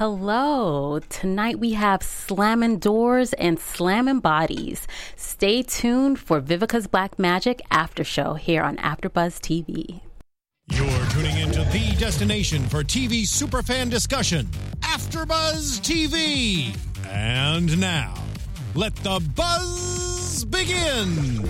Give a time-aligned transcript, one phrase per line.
[0.00, 0.98] hello.
[1.10, 4.88] Tonight we have slamming doors and slamming bodies.
[5.14, 10.00] Stay tuned for Vivica's Black Magic After Show here on AfterBuzz TV.
[10.70, 14.46] You're tuning into the destination for TV superfan discussion,
[14.80, 16.74] AfterBuzz TV.
[17.06, 18.14] And now,
[18.74, 21.46] let the buzz begin.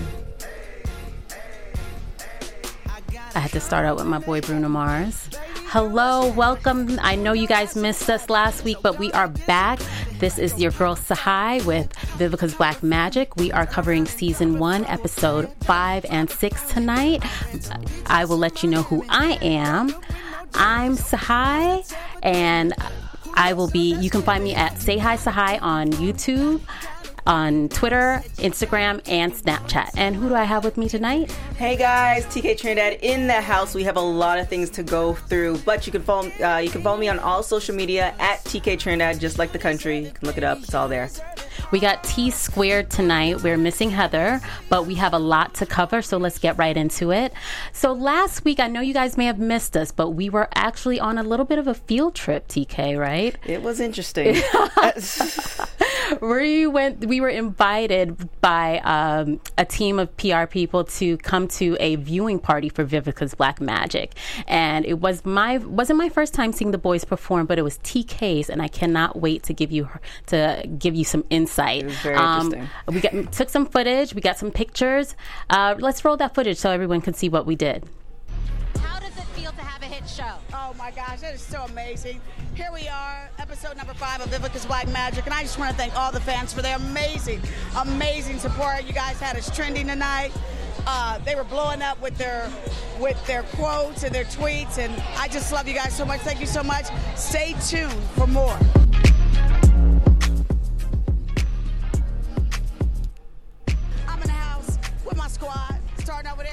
[3.33, 5.29] I had to start out with my boy Bruno Mars.
[5.71, 6.99] Hello, welcome.
[7.01, 9.79] I know you guys missed us last week, but we are back.
[10.19, 13.37] This is your girl Tsahai with Vivica's Black Magic.
[13.37, 17.23] We are covering season one, episode five and six tonight.
[18.07, 19.95] I will let you know who I am.
[20.55, 21.83] I'm Tsahai,
[22.21, 22.73] and
[23.35, 26.59] I will be, you can find me at Say Hi Tsahai on YouTube
[27.25, 29.91] on Twitter, Instagram, and Snapchat.
[29.97, 31.31] And who do I have with me tonight?
[31.57, 33.73] Hey guys, TK Trinidad in the house.
[33.73, 36.69] We have a lot of things to go through, but you can follow uh, you
[36.69, 39.99] can follow me on all social media at TK Trinidad, just like the country.
[39.99, 41.09] You can look it up; it's all there.
[41.71, 43.43] We got T squared tonight.
[43.43, 47.11] We're missing Heather, but we have a lot to cover, so let's get right into
[47.11, 47.33] it.
[47.71, 50.99] So last week, I know you guys may have missed us, but we were actually
[50.99, 53.35] on a little bit of a field trip, TK, right?
[53.45, 54.35] It was interesting.
[56.21, 57.05] we went.
[57.05, 62.39] We were invited by um, a team of PR people to come to a viewing
[62.39, 64.13] party for Vivica's Black Magic,
[64.47, 67.79] and it was my wasn't my first time seeing the boys perform, but it was
[67.79, 69.89] TK's, and I cannot wait to give you
[70.27, 71.81] to give you some insight.
[71.81, 72.69] It was very um, interesting.
[72.87, 74.13] We got, took some footage.
[74.13, 75.15] We got some pictures.
[75.49, 77.83] Uh, let's roll that footage so everyone can see what we did.
[78.79, 80.35] How does it feel to have a hit show?
[80.53, 82.21] Oh my gosh, that is so amazing.
[82.61, 85.75] Here we are, episode number five of Vivica's Black Magic, and I just want to
[85.75, 87.41] thank all the fans for their amazing,
[87.75, 88.83] amazing support.
[88.83, 90.31] You guys had us trending tonight.
[90.85, 92.51] Uh, they were blowing up with their
[92.99, 96.19] with their quotes and their tweets, and I just love you guys so much.
[96.19, 96.85] Thank you so much.
[97.15, 98.55] Stay tuned for more.
[104.07, 106.47] I'm in the house with my squad, starting out with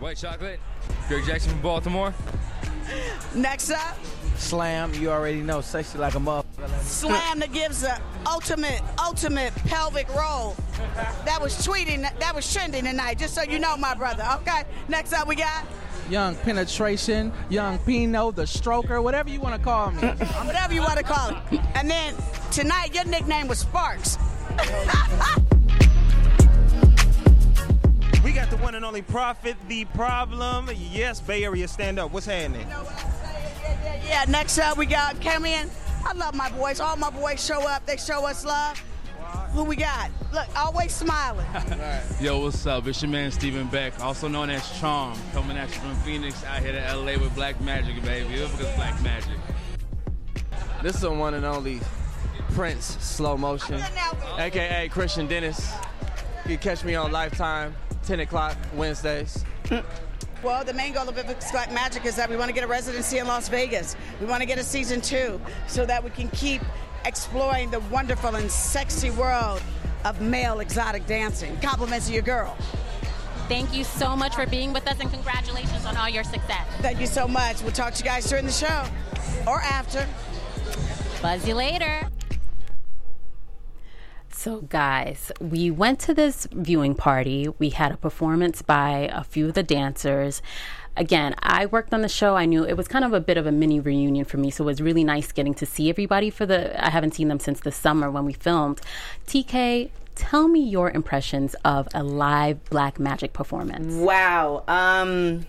[0.00, 0.60] White chocolate.
[1.08, 2.14] Greg Jackson from Baltimore.
[3.34, 3.96] Next up,
[4.40, 6.80] Slam, you already know, sexy like a motherfucker.
[6.82, 10.56] Slam that gives the ultimate, ultimate pelvic roll.
[11.24, 14.26] That was tweeting, that was trending tonight, just so you know, my brother.
[14.40, 15.66] Okay, next up we got
[16.08, 20.08] Young penetration, young Pino, the stroker, whatever you want to call me.
[20.44, 21.60] whatever you want to call it.
[21.76, 22.16] And then
[22.50, 24.18] tonight, your nickname was Sparks.
[28.24, 30.68] We got the one and only Prophet, the problem.
[30.74, 32.12] Yes, Bay Area stand up.
[32.12, 32.66] What's happening?
[32.68, 33.09] Yeah,
[33.84, 34.24] yeah, yeah.
[34.28, 35.70] Next up, we got Cameron.
[36.04, 36.80] I love my boys.
[36.80, 37.86] All my boys show up.
[37.86, 38.82] They show us love.
[39.52, 40.10] Who we got?
[40.32, 41.46] Look, always smiling.
[42.20, 42.86] Yo, what's up?
[42.86, 46.60] It's your man Stephen Beck, also known as Charm, coming at you from Phoenix, out
[46.60, 48.38] here to LA with Black Magic, baby.
[48.38, 49.36] Look at Black Magic.
[50.82, 51.80] This is the one and only
[52.52, 53.82] Prince Slow Motion,
[54.38, 55.72] aka Christian Dennis.
[56.44, 57.74] You can catch me on Lifetime,
[58.04, 59.44] 10 o'clock Wednesdays.
[60.42, 62.66] Well, the main goal of Vivica's Black Magic is that we want to get a
[62.66, 63.94] residency in Las Vegas.
[64.20, 66.62] We want to get a season two so that we can keep
[67.04, 69.60] exploring the wonderful and sexy world
[70.06, 71.58] of male exotic dancing.
[71.60, 72.56] Compliments to your girl.
[73.48, 76.66] Thank you so much for being with us and congratulations on all your success.
[76.78, 77.62] Thank you so much.
[77.62, 78.84] We'll talk to you guys during the show
[79.46, 80.06] or after.
[81.20, 82.09] Buzz you later.
[84.42, 87.48] So, guys, we went to this viewing party.
[87.58, 90.40] We had a performance by a few of the dancers.
[90.96, 92.36] Again, I worked on the show.
[92.36, 94.50] I knew it was kind of a bit of a mini reunion for me.
[94.50, 96.82] So, it was really nice getting to see everybody for the.
[96.82, 98.80] I haven't seen them since the summer when we filmed.
[99.26, 103.94] TK, tell me your impressions of a live black magic performance.
[103.94, 104.64] Wow.
[104.66, 105.44] Um.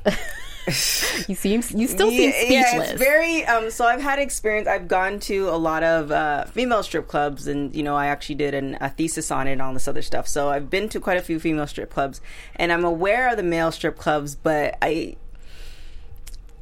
[1.27, 2.49] you seem you still seem speechless.
[2.49, 3.45] Yeah, it's very.
[3.45, 4.67] Um, so I've had experience.
[4.67, 8.35] I've gone to a lot of uh, female strip clubs, and you know, I actually
[8.35, 10.27] did an, a thesis on it and all this other stuff.
[10.27, 12.21] So I've been to quite a few female strip clubs,
[12.55, 15.17] and I'm aware of the male strip clubs, but I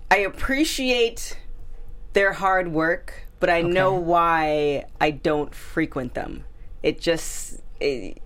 [0.10, 1.38] I appreciate
[2.14, 6.46] their hard work, but I know why I don't frequent them.
[6.84, 7.60] It just.
[7.82, 8.22] It,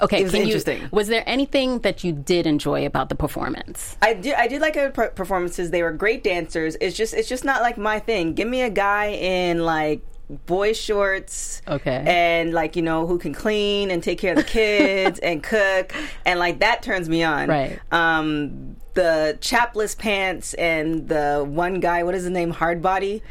[0.00, 0.88] Okay, It was can you- interesting.
[0.90, 3.96] was there anything that you did enjoy about the performance?
[4.02, 4.34] I did.
[4.34, 5.70] I did like her performances.
[5.70, 6.76] They were great dancers.
[6.80, 7.14] It's just.
[7.14, 8.34] It's just not like my thing.
[8.34, 10.02] Give me a guy in like
[10.46, 11.62] boy shorts.
[11.68, 12.02] Okay.
[12.06, 15.92] And like you know who can clean and take care of the kids and cook
[16.24, 17.48] and like that turns me on.
[17.48, 17.78] Right.
[17.92, 22.02] Um, the chapless pants and the one guy.
[22.02, 22.52] What is his name?
[22.52, 23.22] Hardbody.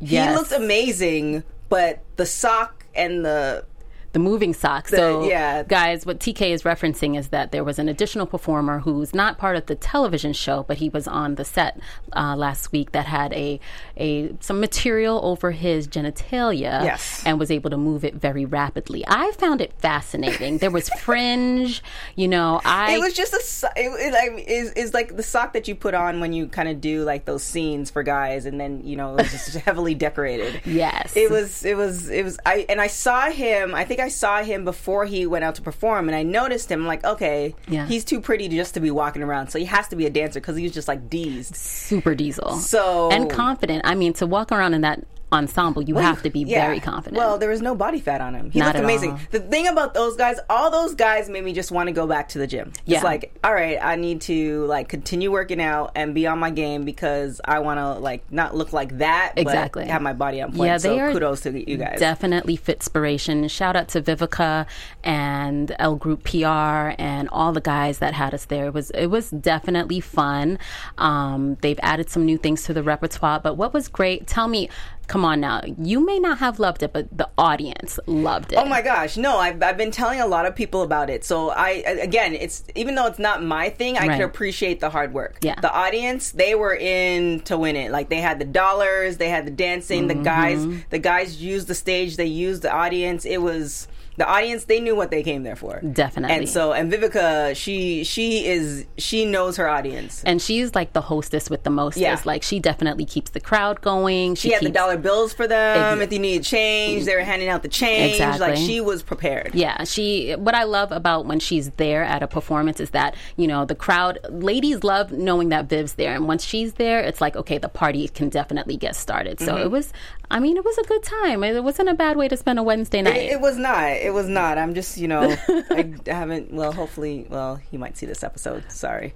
[0.00, 0.30] Yes.
[0.30, 3.64] He looked amazing, but the sock and the
[4.12, 4.88] the moving sock.
[4.88, 5.62] so, yeah.
[5.62, 9.56] guys, what TK is referencing is that there was an additional performer who's not part
[9.56, 11.78] of the television show, but he was on the set
[12.16, 13.60] uh, last week that had a
[13.96, 17.22] a some material over his genitalia, Yes.
[17.24, 19.04] and was able to move it very rapidly.
[19.06, 20.58] I found it fascinating.
[20.58, 21.82] there was fringe,
[22.16, 22.60] you know.
[22.64, 25.68] I it was just a so- it, it like is is like the sock that
[25.68, 28.82] you put on when you kind of do like those scenes for guys and then
[28.84, 32.64] you know it was just heavily decorated yes, it was it was it was i
[32.68, 36.08] and i saw him i think i saw him before he went out to perform
[36.08, 37.86] and i noticed him like okay Yeah.
[37.86, 40.40] he's too pretty just to be walking around so he has to be a dancer
[40.40, 42.56] because he was just like d's super diesel.
[42.56, 43.82] So- and confident.
[43.84, 46.66] I mean, to walk around in that ensemble, you have to be Yeah.
[46.66, 47.16] very confident.
[47.16, 48.50] Well, there was no body fat on him.
[48.50, 49.12] He Not looked amazing.
[49.12, 49.18] all.
[49.30, 52.28] The thing about those guys, all those guys made me just want to go back
[52.30, 52.72] to the gym.
[52.84, 52.96] Yeah.
[52.96, 56.50] It's like, all right, I need to like continue working out and be on my
[56.50, 59.84] game because I want to like not look like that, Exactly.
[59.84, 60.66] but have my body on point.
[60.66, 61.98] Yeah, they so are kudos to you guys.
[61.98, 63.48] Definitely Fitspiration.
[63.50, 64.66] Shout out to Vivica
[65.04, 68.66] and L Group PR and all the guys that had us there.
[68.66, 70.58] It was it was definitely fun.
[70.98, 73.40] Um, they've added some new things to the repertoire.
[73.40, 74.26] But what was great?
[74.26, 74.68] Tell me.
[75.10, 75.60] Come on now.
[75.76, 78.56] You may not have loved it, but the audience loved it.
[78.60, 79.38] Oh my gosh, no!
[79.38, 81.24] I've, I've been telling a lot of people about it.
[81.24, 81.70] So I
[82.08, 84.10] again, it's even though it's not my thing, I Right.
[84.18, 85.38] can appreciate the hard work.
[85.42, 85.56] Yeah.
[85.60, 87.90] the audience they were in to win it.
[87.90, 90.06] Like they had the dollars, they had the dancing.
[90.06, 90.78] The guys, Mm-hmm.
[90.90, 93.24] the guys used the stage, they used the audience.
[93.24, 94.64] It was the audience.
[94.64, 95.80] They knew what they came there for.
[95.80, 96.36] Definitely.
[96.36, 100.22] And so, and Vivica, she she is she knows her audience.
[100.24, 102.20] And she's like the hostess with the most Yeah.
[102.24, 104.34] Like she definitely keeps the crowd going.
[104.34, 105.94] She had the dollar bills for them.
[106.00, 108.12] Ex- if you needed change, they were handing out the change.
[108.14, 108.48] Exactly.
[108.48, 109.54] Like she was prepared.
[109.54, 110.32] Yeah, she.
[110.32, 113.74] What I love about when she's there at a performance is that you know the
[113.74, 117.68] crowd, ladies love knowing that Viv's there, and once she's there, it's like okay, the
[117.68, 119.38] party can definitely get started.
[119.40, 119.62] So Mm-hmm.
[119.62, 119.92] it was.
[120.30, 121.42] I mean, it was a good time.
[121.42, 123.16] It wasn't a bad way to spend a Wednesday night.
[123.16, 123.84] It, it was not.
[123.90, 124.58] It was not.
[124.58, 125.36] I'm just, you know,
[125.70, 126.52] I haven't.
[126.52, 128.70] Well, hopefully, well, you might see this episode.
[128.70, 129.12] Sorry.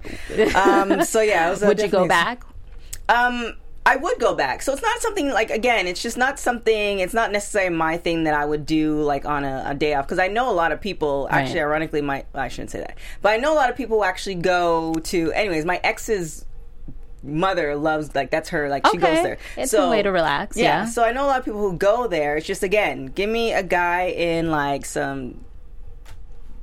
[0.55, 1.63] Um, so yeah, it was.
[1.63, 2.43] a Would you go back?
[3.07, 3.53] Um,
[3.87, 4.61] I would go back.
[4.63, 5.85] So it's not something like again.
[5.87, 6.99] It's just not something.
[6.99, 10.05] It's not necessarily my thing that I would do like on a, a day off
[10.07, 11.27] because I know a lot of people.
[11.29, 11.67] Actually, Right.
[11.67, 14.93] ironically, my I shouldn't say that, but I know a lot of people actually go
[14.95, 15.31] to.
[15.33, 16.45] Anyways, my ex's
[17.25, 19.15] mother loves like that's her like she Okay.
[19.15, 19.37] goes there.
[19.57, 20.85] It's so, a way to relax, yeah.
[20.85, 22.37] So I know a lot of people who go there.
[22.37, 25.41] It's just again, give me a guy in like some.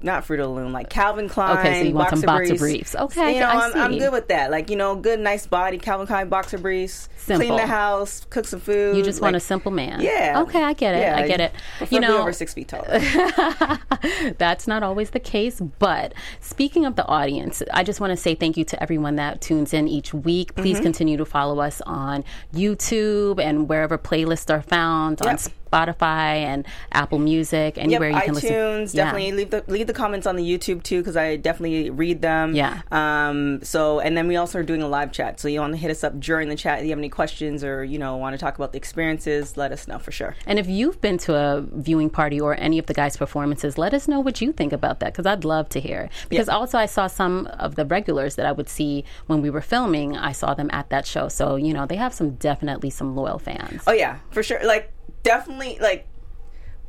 [0.04, 1.58] Not Fruit of the Loom, like Calvin Klein.
[1.58, 2.60] Okay, so you want some boxer briefs.
[2.60, 2.94] briefs.
[2.96, 4.50] Okay, you know, I am I'm good with that.
[4.50, 8.60] Like you know, good, nice body, Calvin Klein boxer briefs, clean the house, cook some
[8.60, 8.96] food.
[8.96, 10.00] You just want a simple man.
[10.00, 10.40] Yeah.
[10.42, 11.00] Okay, I get it.
[11.00, 11.52] Yeah, I get it.
[11.90, 12.84] You know, over six feet tall.
[14.38, 15.60] That's not always the case.
[15.60, 19.40] But speaking of the audience, I just want to say thank you to everyone that
[19.40, 20.54] tunes in each week.
[20.54, 20.82] Please Mm-hmm.
[20.84, 22.24] continue to follow us on
[22.54, 28.34] YouTube and wherever playlists are found on Spotify and Apple Music, Yep, anywhere you can
[28.34, 28.80] iTunes.
[28.82, 28.96] listen.
[28.98, 29.04] Yeah.
[29.04, 32.54] Definitely leave the leave the comments on the YouTube too because I definitely read them.
[32.54, 32.80] Yeah.
[32.90, 33.62] Um.
[33.62, 35.40] So and then we also are doing a live chat.
[35.40, 36.78] So you want to hit us up during the chat.
[36.78, 39.70] If you have any questions or you know want to talk about the experiences, let
[39.70, 40.34] us know for sure.
[40.46, 43.94] And if you've been to a viewing party or any of the guys' performances, let
[43.94, 46.10] us know what you think about that because I'd love to hear.
[46.28, 49.60] Because also, I saw some of the regulars that I would see when we were
[49.60, 50.16] filming.
[50.16, 53.38] I saw them at that show, so you know they have some definitely some loyal
[53.38, 53.82] fans.
[53.86, 54.64] Oh yeah, for sure.
[54.64, 54.92] Like
[55.22, 56.08] definitely like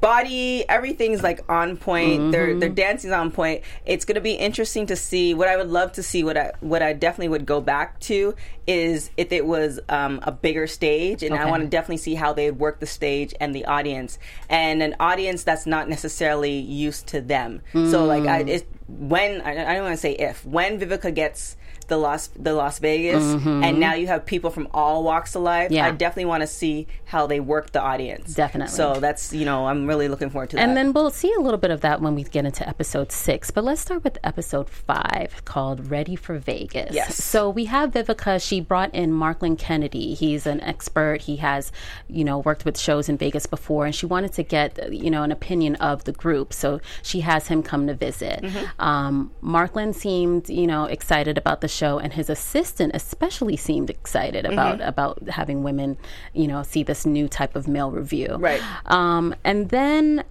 [0.04, 2.34] body, everything's like on point.
[2.34, 3.64] Their their dancing's on point.
[3.86, 5.34] It's gonna be interesting to see.
[5.34, 8.36] What I would love to see, what I what I definitely would go back to
[8.68, 12.34] is if it was um, a bigger stage, and I want to definitely see how
[12.34, 14.20] they work the stage and the audience,
[14.50, 17.62] and an audience that's not necessarily used to them.
[17.72, 21.56] So like I, it's, when I, I don't want to say if when Vivica gets
[21.85, 25.71] the Las the Las Vegas, and now you have people from all walks of life.
[25.71, 25.87] Yeah.
[25.87, 28.33] I definitely want to see how they work the audience.
[28.33, 28.73] Definitely.
[28.73, 30.61] So that's you know I'm really looking forward to that.
[30.61, 33.52] And then we'll see a little bit of that when we get into episode six.
[33.52, 36.94] But let's start with episode five called Ready for Vegas.
[36.94, 37.23] Yes.
[37.23, 38.42] So we have Vivica.
[38.42, 40.13] She brought in Markland Kennedy.
[40.13, 41.21] He's an expert.
[41.21, 41.71] He has,
[42.07, 43.85] you know, worked with shows in Vegas before.
[43.85, 46.54] And she wanted to get, you know, an opinion of the group.
[46.54, 48.42] So she has him come to visit.
[48.42, 48.81] Mm-hmm.
[48.81, 51.99] Um, Markland seemed, you know, excited about the show.
[51.99, 54.53] And his assistant especially seemed excited Mm-hmm.
[54.53, 55.97] about, about having women,
[56.33, 58.35] you know, see this new type of male review.
[58.39, 58.61] Right.
[58.85, 60.23] Um, and then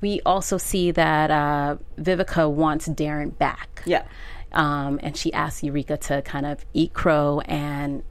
[0.00, 3.82] we also see that uh, Vivica wants Darren back.
[3.86, 4.04] yeah.
[4.52, 8.02] Um, and she asks Eureka to kind of eat crow and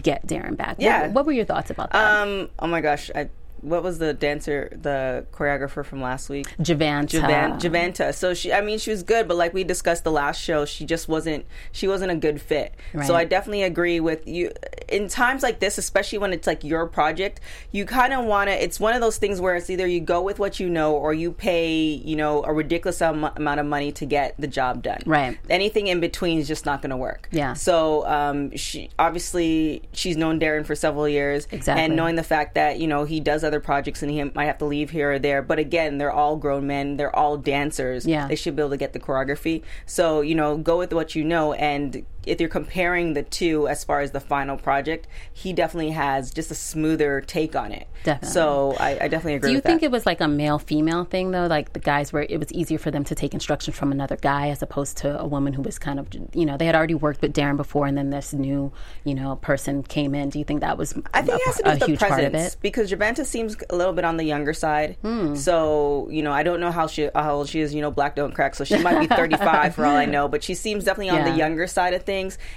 [0.00, 0.78] get Darren back.
[0.78, 1.08] What- Yeah.
[1.08, 2.22] What, were your thoughts about that?
[2.22, 2.48] Um.
[2.58, 3.10] Oh my gosh.
[3.14, 3.28] I
[3.62, 6.46] what was the dancer, the choreographer from last week?
[6.58, 7.08] Javanta.
[7.08, 8.12] Javan, Javanta.
[8.14, 10.84] So she, I mean, she was good, but like we discussed the last show, she
[10.84, 11.46] just wasn't.
[11.72, 12.74] She wasn't a good fit.
[12.92, 13.06] Right.
[13.06, 14.50] So I definitely agree with you.
[14.88, 17.40] In times like this, especially when it's like your project,
[17.70, 18.62] you kind of want to.
[18.62, 21.14] It's one of those things where it's either you go with what you know, or
[21.14, 25.00] you pay, you know, a ridiculous am- amount of money to get the job done.
[25.06, 25.38] Right.
[25.48, 27.28] Anything in between is just not going to work.
[27.32, 27.54] Yeah.
[27.54, 31.84] So um, she obviously she's known Darren for several years, Exactly.
[31.84, 34.58] and knowing the fact that you know he does other projects and he might have
[34.58, 35.42] to leave here or there.
[35.42, 36.96] But again, they're all grown men.
[36.96, 38.06] They're all dancers.
[38.06, 38.28] Yeah.
[38.28, 39.62] They should be able to get the choreography.
[39.86, 41.52] So you know, go with what you know.
[41.52, 46.30] And if you're comparing the two as far as the final project, he definitely has
[46.30, 47.88] just a smoother take on it.
[48.04, 48.32] Definitely.
[48.32, 49.50] So I, I definitely agree.
[49.50, 49.86] Do you think that.
[49.86, 51.46] it was like a male female thing though?
[51.46, 54.48] Like the guys were, it was easier for them to take instruction from another guy
[54.48, 57.22] as opposed to a woman who was kind of, you know, they had already worked
[57.22, 58.72] with Darren before and then this new,
[59.04, 60.30] you know, person came in.
[60.30, 62.54] Do you think that was I think a, it has to do with the presence
[62.56, 64.96] because Javanta seems a little bit on the younger side.
[65.02, 65.34] Hmm.
[65.34, 67.74] So you know, I don't know how she how old she is.
[67.74, 70.28] You know, black don't crack, so she might be thirty five for all I know.
[70.28, 71.30] But she seems definitely on Yeah.
[71.30, 72.11] the younger side of things,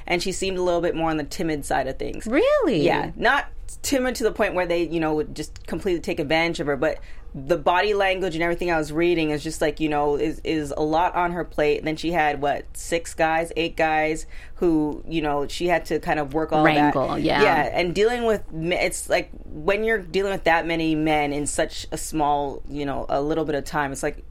[0.07, 2.27] and she seemed a little bit more on the timid side of things.
[2.27, 2.81] Really?
[2.81, 3.47] Yeah, not
[3.81, 6.77] timid to the point where they you know would just completely take advantage of her,
[6.77, 6.99] but.
[7.37, 10.71] The body language and everything I was reading is just like you know is is
[10.71, 11.79] a lot on her plate.
[11.79, 15.99] And then she had what six guys, eight guys who you know she had to
[15.99, 17.21] kind of work all Wrangle, that.
[17.21, 17.41] yeah.
[17.41, 21.85] yeah, and dealing with it's like when you're dealing with that many men in such
[21.91, 24.23] a small you know a little bit of time it's like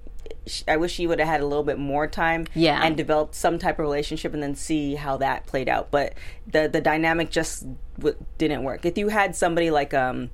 [0.69, 2.81] i wish she would have had a little bit more time Yeah.
[2.85, 5.91] and developed some type of relationship and then see how that played out.
[5.91, 6.15] But
[6.47, 7.65] the the dynamic just
[7.99, 8.85] w- didn't work.
[8.85, 10.31] If you had somebody like um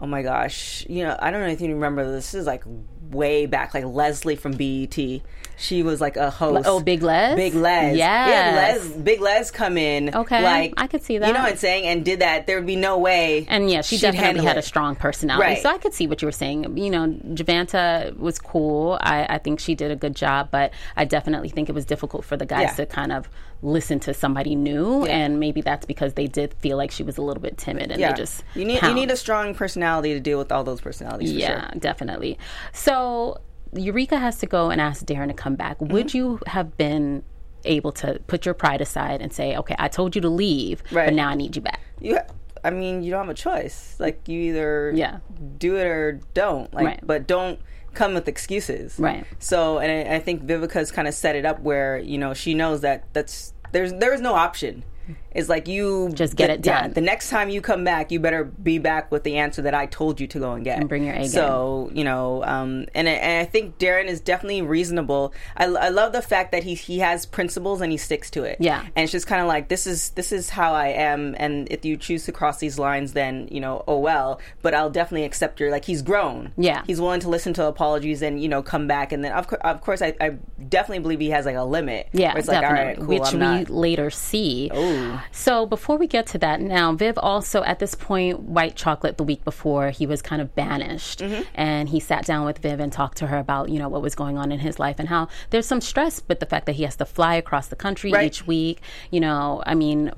[0.00, 2.62] oh my gosh you know i don't know if you remember this is like
[3.10, 5.20] way back like leslie from bet
[5.58, 7.36] she was like a host Oh, Big Lez?
[7.36, 11.26] big lez yeah les big lez come in Okay, like I could see that.
[11.26, 13.82] you know what i'm saying and did that there would be no way And yeah,
[13.82, 14.60] she definitely had it.
[14.60, 15.42] a strong personality.
[15.46, 15.62] Right.
[15.62, 16.76] So I could see what you were saying.
[16.76, 18.98] You know, Javanta was cool.
[19.00, 22.24] I, I think she did a good job, but I definitely think it was difficult
[22.24, 22.74] for the guys Yeah.
[22.84, 23.28] to kind of
[23.62, 25.04] listen to somebody new.
[25.06, 25.16] Yeah.
[25.16, 28.00] And maybe that's because they did feel like she was a little bit timid and
[28.00, 30.80] yeah they just you need you need a strong personality to deal with all those
[30.80, 31.80] personalities for Yeah, sure.
[31.80, 32.38] definitely.
[32.72, 33.38] So
[33.74, 35.78] Eureka has to go and ask Darren to come back.
[35.78, 35.92] Mm-hmm.
[35.92, 37.22] Would you have been
[37.64, 41.12] able to put your pride aside and say, okay, I told you to leave, but
[41.12, 41.80] now I need you back?
[42.00, 42.26] you ha-
[42.64, 43.94] I mean, you don't have a choice.
[43.98, 45.18] Like you either Yeah.
[45.58, 46.72] do it or don't.
[46.74, 47.00] Like, Right.
[47.02, 47.58] but don't
[47.94, 48.96] come with excuses.
[48.98, 49.24] Right.
[49.38, 52.54] So, and I, I think Vivica's kind of set it up where you know she
[52.54, 54.84] knows that that's there's there is no option.
[55.32, 56.92] It's like you Just get the- it yeah, done.
[56.94, 59.86] the next time you come back, you better be back with the answer that I
[59.86, 60.78] told you to go and get.
[60.78, 61.28] And bring your A game.
[61.28, 65.32] So you know, um, and I- and I think Darren is definitely reasonable.
[65.56, 68.56] I, I love the fact that he he has principles and he sticks to it.
[68.60, 68.80] Yeah.
[68.96, 71.84] and it's just kind of like this is this is how I am, and if
[71.84, 74.40] you choose to cross these lines, then you know, oh well.
[74.62, 76.52] But I'll definitely accept your like he's grown.
[76.56, 76.82] Yeah.
[76.86, 79.60] he's willing to listen to apologies and you know come back, and then of, cour-
[79.64, 80.30] of course I, I
[80.68, 82.08] definitely believe he has like a limit.
[82.12, 82.78] Yeah, it's like definitely.
[82.80, 84.70] all right, cool, which I'm we not- later see.
[84.74, 85.17] Ooh.
[85.32, 89.24] So before we get to that, now Viv also at this point, White Chocolate the
[89.24, 91.42] week before he was kind of banished, Mm-hmm.
[91.54, 94.14] and he sat down with Viv and talked to her about you know what was
[94.14, 96.82] going on in his life and how there's some stress with the fact that he
[96.84, 98.26] has to fly across the country Right.
[98.26, 98.80] each week.
[99.10, 100.12] You know, I mean.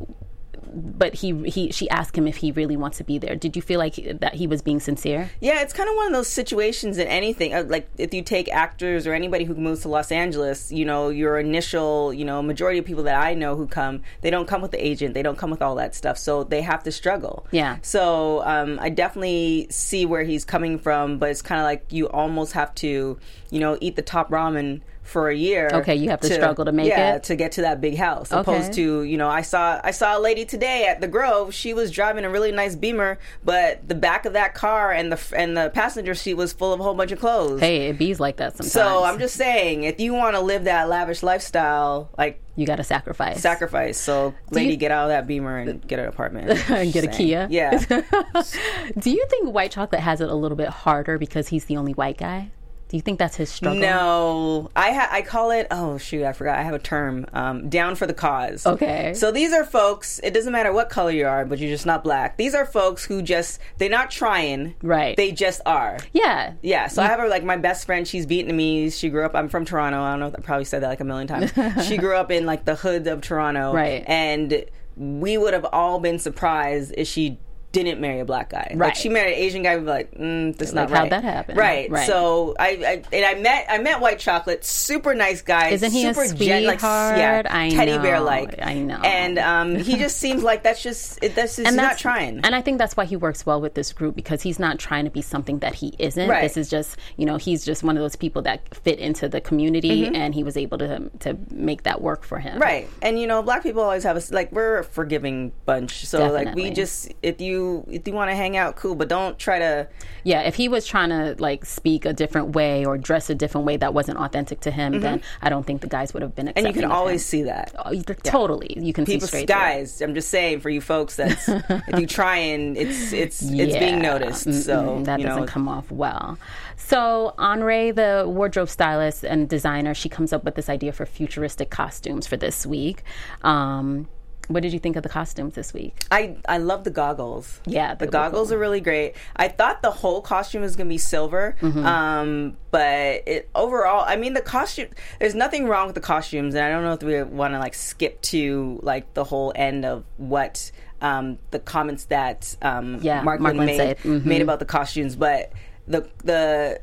[0.72, 3.34] But he he she asked him if he really wants to be there.
[3.34, 5.30] Did you feel like that he was being sincere?
[5.40, 7.54] Yeah, it's kind of one of those situations in anything.
[7.54, 11.08] uh, Like if you take actors or anybody who moves to Los Angeles, you know,
[11.08, 14.62] your initial, you know, majority of people that I know who come, they don't come
[14.62, 17.46] with the agent, they don't come with all that stuff, so they have to struggle.
[17.50, 17.78] Yeah.
[17.82, 22.08] So um, I definitely see where he's coming from, but it's kind of like you
[22.08, 23.18] almost have to,
[23.50, 25.68] you know, eat the top ramen for a year.
[25.72, 27.24] Okay, you have to struggle to make yeah, it?
[27.24, 28.32] to get to that big house.
[28.32, 28.40] Okay.
[28.40, 31.52] Opposed to, you know, I saw I saw a lady today at the Grove.
[31.52, 35.20] She was driving a really nice Beamer, but the back of that car and the
[35.36, 37.60] and the passenger seat was full of a whole bunch of clothes.
[37.60, 38.72] Hey, it bees like that sometimes.
[38.72, 42.76] So I'm just saying, if you want to live that lavish lifestyle, like you got
[42.76, 43.40] to sacrifice.
[43.40, 43.98] sacrifice.
[43.98, 46.50] So, lady, you- get out of that Beamer and get an apartment.
[46.70, 47.46] And get a Kia.
[47.50, 47.78] Yeah.
[48.98, 51.92] Do you think White Chocolate has it a little bit harder because he's the only
[51.94, 52.50] white guy?
[52.90, 53.80] Do you think that's his struggle?
[53.80, 55.68] No, I ha- I call it.
[55.70, 56.58] Oh shoot, I forgot.
[56.58, 57.24] I have a term.
[57.32, 58.66] Um, down for the cause.
[58.66, 59.14] Okay.
[59.14, 60.18] So these are folks.
[60.24, 62.36] It doesn't matter what color you are, but you're just not black.
[62.36, 64.74] These are folks who just they're not trying.
[64.82, 65.16] Right.
[65.16, 65.98] They just are.
[66.12, 66.54] Yeah.
[66.62, 68.08] Yeah, so I have her like my best friend.
[68.08, 68.98] She's Vietnamese.
[68.98, 69.36] She grew up.
[69.36, 70.00] I'm from Toronto.
[70.02, 70.26] I don't know.
[70.26, 71.52] If I probably said that like a million times.
[71.86, 74.02] she grew up in like the hood of Toronto, Right.
[74.08, 74.64] And
[74.96, 77.38] we would have all been surprised if she
[77.72, 78.66] didn't marry a black guy.
[78.70, 78.96] Like Right.
[78.96, 80.98] she married an Asian guy, be like, mm, that's Like, not right.
[80.98, 81.56] how'd that happen?
[81.56, 81.88] Right.
[81.90, 82.06] Right.
[82.06, 85.68] So I, I and I met I met White Chocolate, super nice guy.
[85.68, 88.58] Isn't he a super gen- like, yeah, I teddy bear like.
[88.60, 88.96] I know.
[89.04, 92.40] And um, he just seems like that's just it, that's just he's not trying.
[92.44, 95.04] And I think that's why he works well with this group because he's not trying
[95.04, 96.28] to be something that he isn't.
[96.28, 96.42] Right.
[96.42, 99.40] This is just, you know, he's just one of those people that fit into the
[99.40, 100.16] community Mhm.
[100.16, 102.58] and he was able to to make that work for him.
[102.58, 102.88] Right.
[103.00, 106.04] And you know, black people always have a like we're a forgiving bunch.
[106.06, 109.38] So like we just if you if you want to hang out, cool, but don't
[109.38, 109.88] try to
[110.24, 113.66] Yeah, if he was trying to like speak a different way or dress a different
[113.66, 115.00] way that wasn't authentic to him, Mhm.
[115.02, 117.26] then I don't think the guys would have been and you can always him.
[117.38, 117.74] see that.
[117.84, 120.80] Oh, you- Totally, you can People see straight through guys, I'm just saying for you
[120.80, 124.12] folks that's if you try and it's it's it's being Yeah.
[124.12, 124.44] noticed.
[124.64, 126.38] So Mm-mm, that doesn't know, come off well.
[126.76, 131.70] So Henri, the wardrobe stylist and designer, she comes up with this idea for futuristic
[131.70, 133.02] costumes for this week.
[133.42, 134.08] Um,
[134.52, 135.94] what did you think of the costumes this week?
[136.10, 137.60] I I love the goggles.
[137.66, 138.56] Yeah, the goggles cool.
[138.56, 139.14] are really great.
[139.36, 141.84] I thought the whole costume was gonna be silver, Mhm.
[141.84, 144.88] um, but it, overall, I mean, the costume.
[145.20, 147.74] There's nothing wrong with the costumes, and I don't know if we want to like
[147.74, 150.70] skip to like the whole end of what
[151.02, 153.98] um, the comments that um, Yeah, Mark Mark Lynn Lynn made said.
[154.00, 154.24] Mhm.
[154.26, 155.52] made about the costumes, but
[155.88, 156.80] the the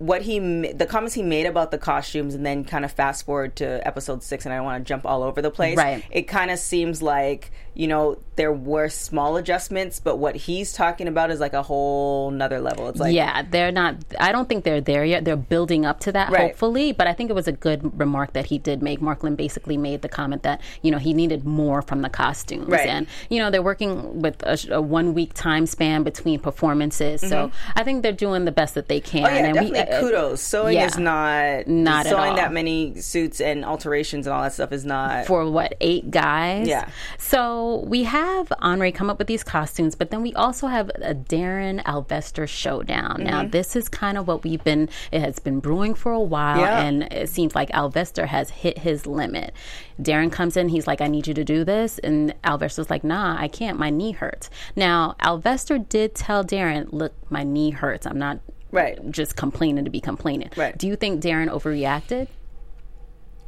[0.00, 0.38] what he
[0.72, 4.22] the comments he made about the costumes and then kind of fast forward to episode
[4.22, 6.02] six and i don't want to jump all over the place Right.
[6.10, 11.06] it kind of seems like you know there were small adjustments but what he's talking
[11.08, 13.96] about is like a whole nother level it's like yeah, they're not.
[14.18, 15.24] I don't think they're there yet.
[15.24, 16.48] They're building up to that, Right.
[16.50, 16.92] hopefully.
[16.92, 19.00] But I think it was a good remark that he did make.
[19.02, 22.88] Markland basically made the comment that you know he needed more from the costumes, Right.
[22.88, 27.20] and you know they're working with a, a one week time span between performances.
[27.20, 27.52] So Mhm.
[27.76, 29.24] I think they're doing the best that they can.
[29.26, 30.40] Oh yeah, and we- definitely uh, kudos.
[30.40, 30.86] Sewing yeah.
[30.86, 34.84] is not Not at sewing that many suits and alterations and all that stuff is
[34.86, 36.88] not for what eight guys Yeah.
[37.18, 41.14] so we have Henri come up with these costumes but then we also have a
[41.14, 43.52] darren alvester showdown now Mhm.
[43.52, 46.80] this is kind of what we've been it has been brewing for a while Yeah.
[46.82, 49.52] and it seems like alvester has hit his limit
[50.00, 53.36] darren comes in he's like i need you to do this and alvester's like nah
[53.38, 58.18] i can't my knee hurts now alvester did tell darren look my knee hurts i'm
[58.18, 58.38] not
[58.72, 60.76] right just complaining to be complaining Right.
[60.76, 62.28] do you think darren overreacted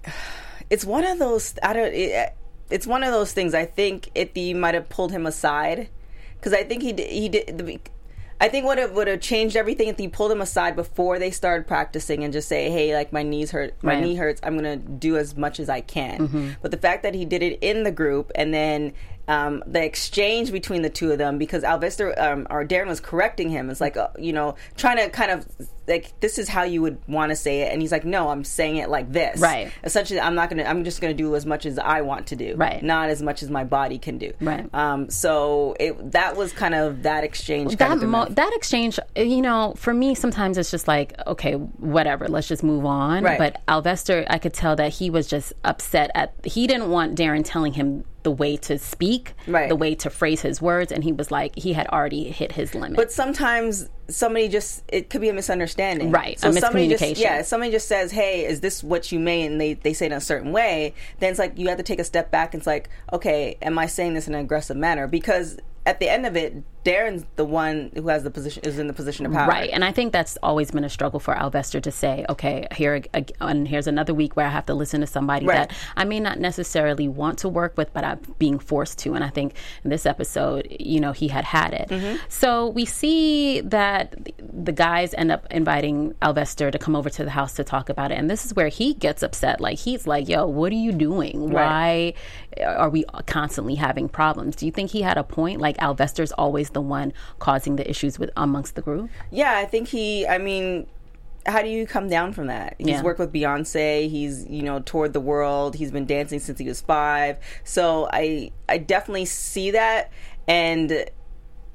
[0.70, 2.34] it's one of those I don't it,
[2.72, 5.88] it's one of those things I think if he might have pulled him aside
[6.40, 7.78] cuz I think he did, he did the,
[8.40, 11.30] I think would have would have changed everything if he pulled him aside before they
[11.30, 14.02] started practicing and just say hey like my knees hurt my Right.
[14.02, 16.56] knee hurts I'm going to do as much as I can Mhm.
[16.62, 18.92] but the fact that he did it in the group and then
[19.28, 23.50] um, the exchange between the two of them because Alvester um, or Darren was correcting
[23.50, 23.70] him.
[23.70, 25.46] It's like uh, you know trying to kind of
[25.88, 28.44] like this is how you would want to say it, and he's like, no, I'm
[28.44, 29.40] saying it like this.
[29.40, 29.72] Right.
[29.82, 30.64] Essentially, I'm not gonna.
[30.64, 32.54] I'm just gonna do as much as I want to do.
[32.56, 32.82] Right.
[32.82, 34.32] Not as much as my body can do.
[34.40, 34.68] Right.
[34.74, 35.10] Um.
[35.10, 37.76] So it that was kind of that exchange.
[37.76, 42.48] that mo- that exchange, you know, for me sometimes it's just like, okay, whatever, let's
[42.48, 43.24] just move on.
[43.24, 43.38] Right.
[43.38, 47.42] But Alvester, I could tell that he was just upset at he didn't want Darren
[47.44, 49.68] telling him the way to speak, Right.
[49.68, 52.72] the way to phrase his words, and he was like he had already hit his
[52.72, 52.94] limit.
[52.96, 56.10] But sometimes somebody just it could be a misunderstanding.
[56.10, 57.18] Right, So a somebody just miscommunication.
[57.20, 60.12] yeah, somebody just says, "Hey, is this what you mean?" and they they say it
[60.12, 62.60] in a certain way, then it's like you have to take a step back and
[62.60, 66.26] it's like, "Okay, am I saying this in an aggressive manner?" Because at the end
[66.26, 69.48] of it, Darren's the one who has the position is in the position of power.
[69.48, 73.02] Right, and I think that's always been a struggle for Alvester to say, okay, here
[73.40, 75.68] and here's another week where I have to listen to somebody Right.
[75.68, 79.14] that I may not necessarily want to work with, but I'm being forced to.
[79.14, 81.88] And I think in this episode, you know, he had had it.
[81.88, 82.16] Mm-hmm.
[82.28, 87.30] So we see that the guys end up inviting Alvester to come over to the
[87.30, 89.60] house to talk about it, and this is where he gets upset.
[89.60, 91.50] Like he's like, "Yo, what are you doing?
[91.50, 92.14] Why
[92.64, 95.60] are we constantly having problems?" Do you think he had a point?
[95.60, 99.10] Like Alvester's always the one causing the issues with amongst the group.
[99.30, 100.26] Yeah, I think he.
[100.26, 100.86] I mean,
[101.46, 102.76] how do you come down from that?
[102.78, 103.02] He's Yeah.
[103.02, 104.08] worked with Beyonce.
[104.08, 105.74] He's you know toured the world.
[105.76, 107.38] He's been dancing since he was five.
[107.64, 110.10] So I I definitely see that,
[110.48, 111.04] and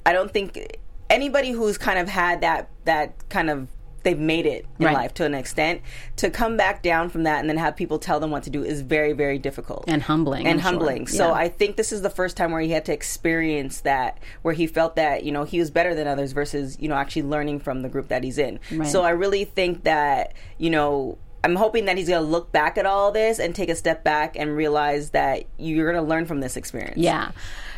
[0.05, 0.77] I don't think
[1.09, 3.67] anybody who's kind of had that that kind of
[4.07, 4.93] they've made it in Right.
[4.95, 5.81] life to an extent
[6.15, 8.63] to come back down from that and then have people tell them what to do
[8.63, 10.71] is very very difficult and humbling and I'm sure.
[10.71, 11.07] humbling.
[11.07, 11.33] So Yeah.
[11.33, 14.65] I think this is the first time where he had to experience that, where he
[14.67, 17.81] felt that you know he was better than others versus you know actually learning from
[17.81, 18.59] the group that he's in.
[18.71, 18.87] Right.
[18.87, 21.17] So I really think that you know.
[21.43, 24.03] I'm hoping that he's going to look back at all this and take a step
[24.03, 26.97] back and realize that you're going to learn from this experience.
[26.97, 27.31] Yeah.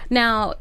[0.09, 0.55] Now,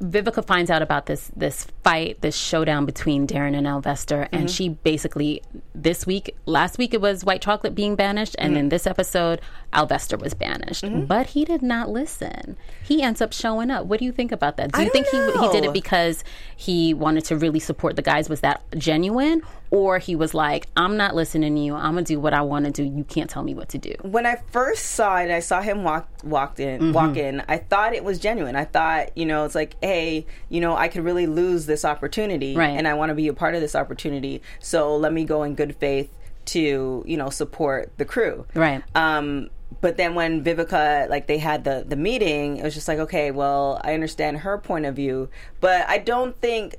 [0.00, 4.46] Vivica finds out about this this fight, this showdown between Darren and Alvester, and Mm-hmm.
[4.48, 5.42] she basically
[5.74, 8.58] this week, last week it was White Chocolate being banished, and Mm-hmm.
[8.60, 9.40] in this episode,
[9.74, 10.84] Alvester was banished.
[11.06, 12.56] But he did not listen.
[12.82, 13.84] He ends up showing up.
[13.86, 14.72] What do you think about that?
[14.72, 16.24] Do you think he he did it because
[16.56, 18.28] he wanted to really support the guys?
[18.30, 21.74] Was that genuine, or he was like, "I'm not listening to you.
[21.74, 22.82] I'm gonna do what I want to do.
[22.82, 25.84] You can't tell me what to do." when I first saw it, I saw him
[25.84, 26.92] walk walked in Mm-hmm.
[26.92, 27.42] walk in.
[27.48, 28.56] I thought it was genuine.
[28.56, 32.56] I thought, you know, it's like, hey, you know, I could really lose this opportunity,
[32.56, 32.70] Right.
[32.76, 34.42] and I want to be a part of this opportunity.
[34.58, 36.10] So let me go in good faith
[36.46, 38.82] to, you know, support the crew, Right.
[38.96, 42.98] Um, but then when Vivica, like they had the the meeting, it was just like,
[42.98, 45.28] okay, well, I understand her point of view,
[45.60, 46.74] but I don't think.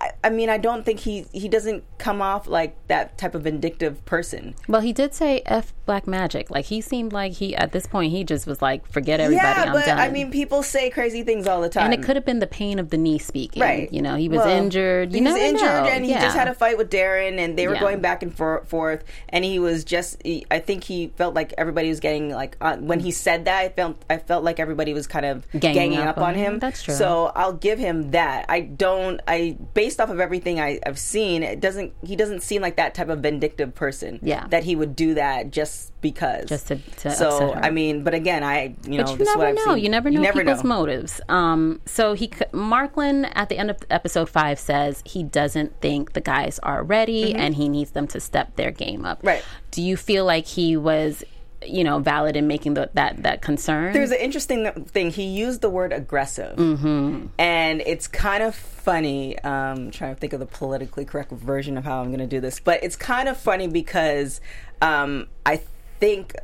[0.00, 3.42] I, I mean, I don't think he he doesn't come off like that type of
[3.42, 4.54] vindictive person.
[4.68, 8.10] Well, he did say "f black magic." Like he seemed like he at this point
[8.12, 11.46] he just was like, "Forget everybody, yeah, but done." I mean, people say crazy things
[11.46, 11.84] all the time.
[11.84, 13.60] and it could have been the pain of the knee speaking.
[13.62, 13.92] Right.
[13.92, 15.12] You know, he was Well, injured.
[15.12, 15.84] You he was injured, know.
[15.90, 16.22] and he Yeah.
[16.22, 17.80] just had a fight with Darren, and they were Yeah.
[17.80, 19.04] going back and for- forth.
[19.28, 22.76] And he was just, he, I think he felt like everybody was getting like uh,
[22.78, 25.98] when he said that, I felt I felt like everybody was kind of Ganging ganging,
[26.00, 26.54] up up, on him.
[26.54, 26.58] him.
[26.58, 26.94] That's true.
[26.94, 28.46] So I'll give him that.
[28.48, 29.20] I don't.
[29.28, 29.56] I
[29.90, 31.92] based off of everything I, I've seen, it doesn't.
[32.04, 34.20] He doesn't seem like that type of vindictive person.
[34.22, 34.46] Yeah.
[34.50, 36.48] that he would do that just because.
[36.48, 37.64] Just to- to so upset her.
[37.64, 39.74] I mean, but again, I you know But you this is what never I've know.
[39.74, 39.82] seen.
[39.84, 41.20] You never know people's motives.
[41.28, 46.20] Um, so he, Markland, at the end of episode five, says he doesn't think the
[46.20, 49.18] guys are ready, and he needs them to step their game up.
[49.18, 49.26] Mm-hmm.
[49.26, 49.44] Right.
[49.72, 51.24] Do you feel like he was,
[51.66, 53.92] you know, valid in making the, that that concern?
[53.92, 55.10] There's an interesting thing.
[55.10, 57.26] He used the word aggressive, mm-hmm.
[57.38, 59.38] and it's kind of funny.
[59.40, 62.40] Um, trying to think of the politically correct version of how I'm going to do
[62.40, 64.40] this, but it's kind of funny because
[64.80, 65.62] um, I
[65.98, 66.34] think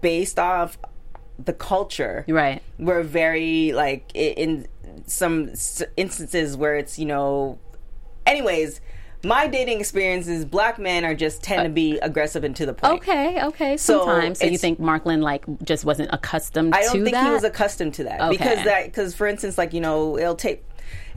[0.00, 0.78] based off
[1.38, 2.62] the culture, right.
[2.78, 4.66] we're very like in
[5.06, 5.52] some
[5.96, 7.58] instances where it's you know
[8.26, 8.80] anyways
[9.24, 12.74] my dating experiences black men are just tend to be uh, aggressive and to the
[12.74, 13.76] point Okay, okay.
[13.76, 14.38] So Sometimes.
[14.38, 17.26] So, you think Markland like just wasn't accustomed I don't think that?
[17.26, 18.30] he was accustomed to that Okay.
[18.36, 20.64] because that because for instance like you know it'll take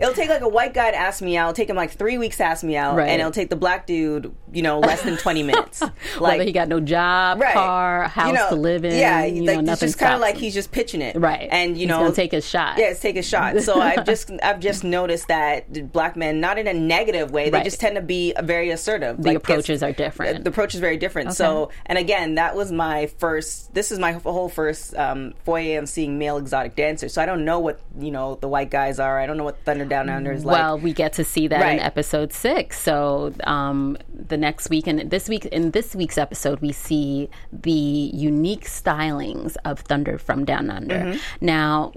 [0.01, 2.17] it'll take like a white guy to ask me out it'll take him like three
[2.17, 3.09] weeks to ask me out Right.
[3.09, 5.81] and it'll take the black dude you know less than 20 minutes
[6.19, 7.53] Whether he got no job, right.
[7.53, 8.97] car, house You know, to live in.
[8.97, 11.47] yeah you like know, it's just kind of like he's just pitching it Right.
[11.51, 12.77] and you He's know take a shot.
[12.77, 16.67] yeah take a shot so I've just I've just noticed that black men not in
[16.67, 17.63] a negative way they Right.
[17.63, 20.43] just tend to be very assertive The Like, approaches are different.
[20.43, 24.13] the approach is very different so and again that was my first this is my
[24.13, 28.11] whole first um, foyer of seeing male exotic dancers so I don't know what you
[28.11, 30.77] know the white guys are I don't know what Thunder Down Under is like well,
[30.79, 32.79] we get to see that in episode six.
[32.79, 37.71] So um, the next week and this week in this week's episode, we see the
[37.71, 40.95] unique stylings of Thunder from Down Under.
[40.95, 41.45] Mm-hmm.
[41.45, 41.93] Now.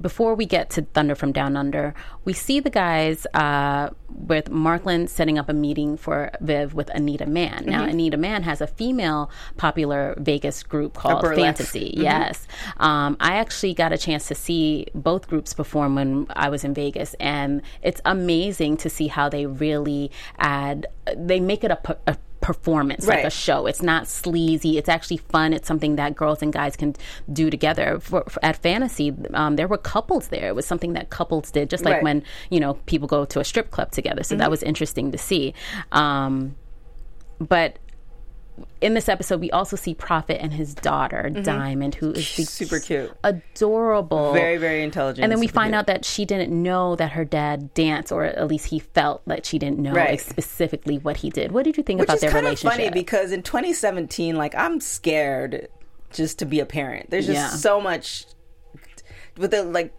[0.00, 5.10] Before we get to Thunder from Down Under, we see the guys uh, with Markland
[5.10, 7.60] setting up a meeting for Viv with Anita Mann.
[7.60, 7.70] Mm-hmm.
[7.70, 11.22] Now, Anita Mann has a female popular Vegas group called.
[11.34, 11.94] Fantasy.
[11.96, 12.46] Yes.
[12.78, 16.74] Um, I actually got a chance to see both groups perform when I was in
[16.74, 22.16] Vegas, and it's amazing to see how they really add, they make it a, a
[22.44, 23.66] performance, like a show.
[23.66, 24.76] It's not sleazy.
[24.76, 25.52] It's actually fun.
[25.54, 26.94] It's something that girls and guys can
[27.32, 27.98] do together.
[28.00, 30.48] For, for- at Fantasy, um, there were couples there.
[30.48, 32.02] It was something that couples did, just like Right.
[32.04, 34.22] when, you know, people go to a strip club together.
[34.22, 35.54] So that was interesting to see.
[35.92, 36.54] Um,
[37.38, 37.78] but
[38.84, 41.42] in this episode, we also see Prophet and his daughter, mm-hmm.
[41.42, 43.10] Diamond, who is Super cute.
[43.24, 44.32] adorable.
[44.34, 45.78] very very intelligent And then we find cute.
[45.78, 49.46] out that she didn't know that her dad danced, or at least he felt that
[49.46, 50.10] she didn't know Right.
[50.10, 51.50] like, specifically what he did.
[51.52, 54.54] What did you think which about is their kind of funny because in 2017 like
[54.54, 55.68] i'm scared
[56.12, 57.48] just to be a parent there's just Yeah.
[57.48, 58.26] so much
[59.38, 59.92] with the like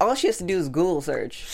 [0.00, 1.44] all she has to do is google search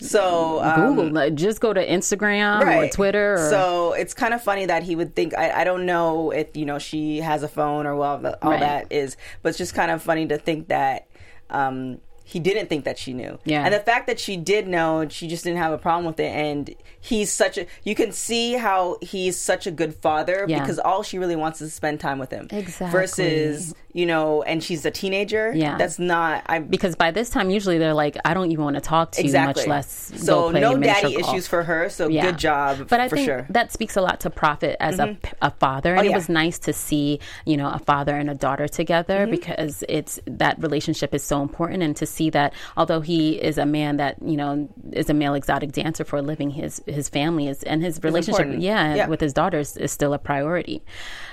[0.00, 3.34] so um, Google, just go to Instagram or Twitter.
[3.34, 5.34] Or, so it's kind of funny that he would think.
[5.36, 8.60] I, I don't know if you know she has a phone or well all Right.
[8.60, 11.08] that is, but it's just kind of funny to think that
[11.50, 13.38] um, he didn't think that she knew.
[13.44, 13.64] Yeah.
[13.64, 16.18] and the fact that she did know, and she just didn't have a problem with
[16.18, 16.32] it.
[16.32, 17.66] And he's such a.
[17.84, 20.60] You can see how he's such a good father Yeah.
[20.60, 22.48] because all she really wants is to spend time with him.
[22.50, 22.90] Exactly.
[22.98, 25.52] Versus you know, and she's a teenager.
[25.54, 25.76] Yeah.
[25.78, 26.42] that's not.
[26.46, 29.20] I because by this time, usually they're like, I don't even want to talk to
[29.20, 29.62] exactly.
[29.62, 31.28] you, much less so go play no daddy golf.
[31.34, 31.88] issues for her.
[31.90, 32.22] So Yeah.
[32.26, 32.88] good job.
[32.88, 33.38] But I for think sure.
[33.42, 33.52] Mm-hmm.
[33.52, 36.58] that speaks a lot to Prophet as a, a father, and Oh, it was nice
[36.60, 39.30] to see you know a father and a daughter together Mm-hmm.
[39.30, 43.66] because it's that relationship is so important, and to see that although he is a
[43.66, 47.48] man that you know is a male exotic dancer for a living, his his family
[47.48, 49.06] is and his relationship, yeah, Yeah.
[49.08, 50.82] with his daughters is still a priority.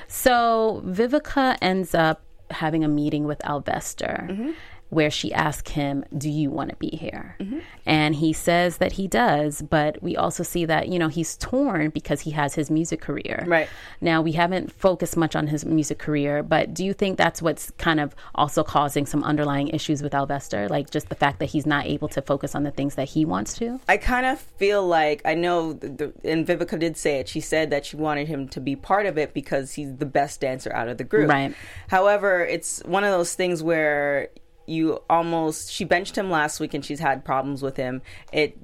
[0.08, 4.28] So Vivica ends up having a meeting with Alvester.
[4.30, 4.52] Mm-hmm.
[4.92, 7.38] Where she asked him, Do you want to be here?
[7.40, 7.60] Mm-hmm.
[7.86, 11.90] And he says that he does, but we also see that, you know, he's torn
[11.90, 13.46] because he has his music career.
[13.48, 13.70] Right.
[14.02, 17.72] Now, we haven't focused much on his music career, but do you think that's what's
[17.72, 20.68] kind of also causing some underlying issues with Alvester?
[20.68, 23.24] Like just the fact that he's not able to focus on the things that he
[23.24, 23.80] wants to?
[23.88, 27.30] I kind of feel like I know, the, and Vivica did say it.
[27.30, 30.42] She said that she wanted him to be part of it because he's the best
[30.42, 31.30] dancer out of the group.
[31.30, 31.56] Right.
[31.88, 34.28] However, it's one of those things where
[34.72, 38.02] you almost she benched him last week and she's had problems with him.
[38.32, 38.58] It,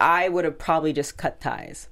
[0.00, 1.88] I would have probably just cut ties.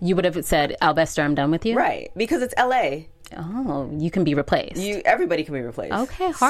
[0.00, 1.76] You would have said, Alvester, I'm done with you?
[1.76, 3.08] Right, because it's L.A.
[3.36, 4.76] Oh, you can be replaced.
[4.76, 5.92] You everybody can be replaced.
[5.92, 6.46] Okay, so,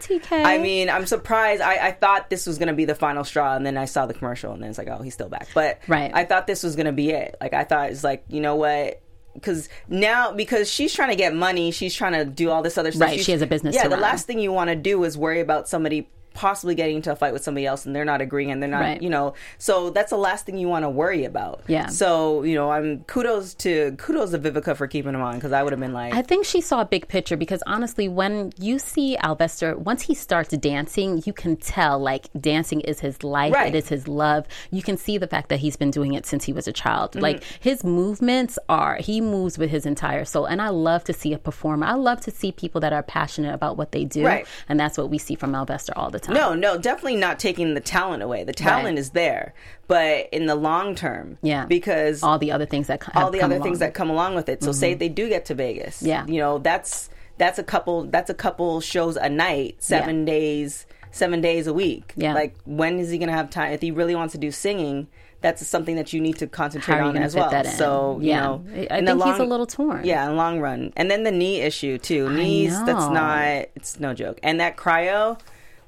[0.00, 0.44] hardcore TK.
[0.44, 1.60] I mean, I'm surprised.
[1.60, 4.14] I, I thought this was gonna be the final straw, and then I saw the
[4.14, 5.48] commercial, and then it's like, oh, he's still back.
[5.54, 6.10] But Right.
[6.14, 7.36] I thought this was gonna be it.
[7.40, 9.02] Like I thought it's like, you know what?
[9.34, 12.92] Because now, because she's trying to get money, she's trying to do all this other
[12.92, 13.02] stuff.
[13.08, 14.00] Right, She's- she has a business Yeah, the run.
[14.00, 17.32] last thing you want to do is worry about somebody possibly getting into a fight
[17.32, 19.02] with somebody else and they're not agreeing and they're not Right.
[19.02, 21.86] you know so that's the last thing you want to worry about Yeah.
[21.86, 25.62] so you know i'm kudos to kudos to vivica for keeping him on because i
[25.62, 28.78] would have been like I think she saw a big picture because honestly, when you
[28.78, 33.74] see Alvester, once he starts dancing, you can tell like dancing is his life, Right.
[33.74, 34.46] it is his love.
[34.70, 37.12] You can see the fact that he's been doing it since he was a child.
[37.12, 37.20] Mm-hmm.
[37.20, 40.44] Like his movements are, he moves with his entire soul.
[40.46, 41.86] And I love to see a performer.
[41.86, 44.24] I love to see people that are passionate about what they do.
[44.26, 44.46] Right.
[44.68, 46.34] And that's what we see from Alvester all the time.
[46.34, 48.44] No, no, definitely not taking the talent away.
[48.44, 48.98] The talent Right.
[48.98, 49.54] is there,
[49.88, 51.66] but in the long term, Yeah.
[51.66, 53.66] because all the other things that all the come other along.
[53.66, 54.62] things that come along with it.
[54.62, 54.98] So say mm-hmm.
[54.98, 56.24] they do get to Vegas, Yeah.
[56.26, 61.40] you know that's that's a couple that's a couple shows a night, seven days, seven
[61.40, 62.12] days a week.
[62.16, 62.34] Yeah.
[62.34, 63.72] like when is he gonna have time?
[63.72, 65.08] If he really wants to do singing.
[65.42, 67.64] That's something that you need to concentrate you on as well.
[67.64, 68.40] So you Yeah.
[68.42, 70.04] know, I think he's a little torn.
[70.04, 72.30] Yeah, in the long run, and then the knee issue too.
[72.30, 72.80] Knees.
[72.84, 73.66] That's not.
[73.74, 74.38] It's no joke.
[74.44, 75.40] And that cryo.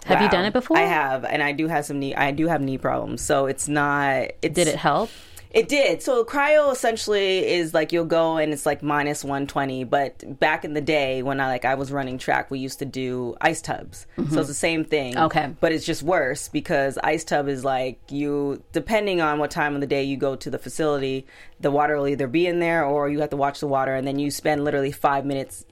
[0.05, 0.77] Have you done it before?
[0.77, 2.15] I have, and I do have some knee.
[2.15, 4.33] I do have knee problems, so it's not.
[4.43, 5.11] It's, Did it help?
[5.55, 6.03] It did.
[6.03, 9.85] So cryo essentially is like you'll go and it's like minus 120.
[9.85, 12.85] But back in the day when I like I was running track, we used to
[12.85, 14.09] do ice tubs.
[14.17, 15.15] So it's the same thing.
[15.15, 15.25] Mm-hmm.
[15.27, 15.55] Okay.
[15.61, 19.81] But it's just worse because ice tub is like you depending on what time of
[19.81, 21.25] the day you go to the facility,
[21.61, 24.09] the water will either be in there or you have to watch the water and
[24.09, 25.65] then you spend literally five minutes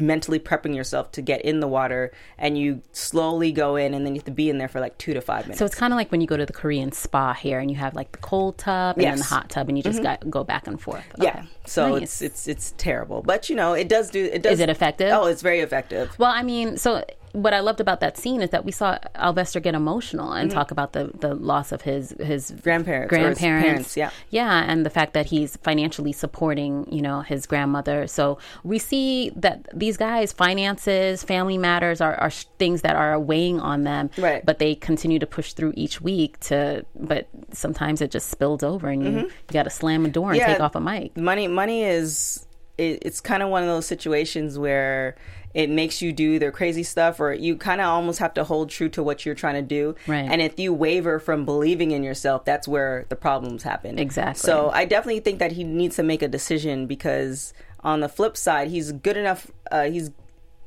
[0.00, 4.14] mentally prepping yourself to get in the water and you slowly go in and then
[4.14, 5.58] you have to be in there for like two to five minutes.
[5.58, 7.76] So it's kind of like when you go to the Korean spa here and you
[7.76, 9.34] have like the cold tub and then the Mm-hmm.
[9.34, 11.04] hot tub and you just got, go back and forth.
[11.18, 11.44] Yeah.
[11.66, 12.02] So Nice.
[12.02, 13.22] it's it's it's terrible.
[13.22, 15.10] But you know, it does do it does Is it effective?
[15.12, 16.14] Oh, it's very effective.
[16.18, 19.60] Well, I mean, so what I loved about that scene is that we saw Alvester
[19.60, 22.60] get emotional and talk about the, the loss of his his Mm-hmm.
[22.62, 24.10] Grandparents grandparents, parents, yeah.
[24.30, 28.06] yeah, and the fact that he's financially supporting, you know, his grandmother.
[28.06, 33.60] So we see that these guys, finances, family matters, are, are things that are weighing
[33.60, 34.44] on them, Right.
[34.44, 38.88] But they continue to push through each week to, but sometimes it just spills over,
[38.88, 40.48] and you, you got to slam a door and Mm-hmm.
[40.48, 40.54] Yeah.
[40.54, 41.16] take off a mic.
[41.16, 42.46] Money money is
[42.78, 45.16] it, it's kind of one of those situations where
[45.54, 48.70] it makes you do their crazy stuff or you kind of almost have to hold
[48.70, 50.28] true to what you're trying to do Right.
[50.30, 54.40] and if you waver from believing in yourself that's where the problems happen Exactly.
[54.40, 58.36] so i definitely think that he needs to make a decision because on the flip
[58.36, 60.10] side he's good enough uh, he's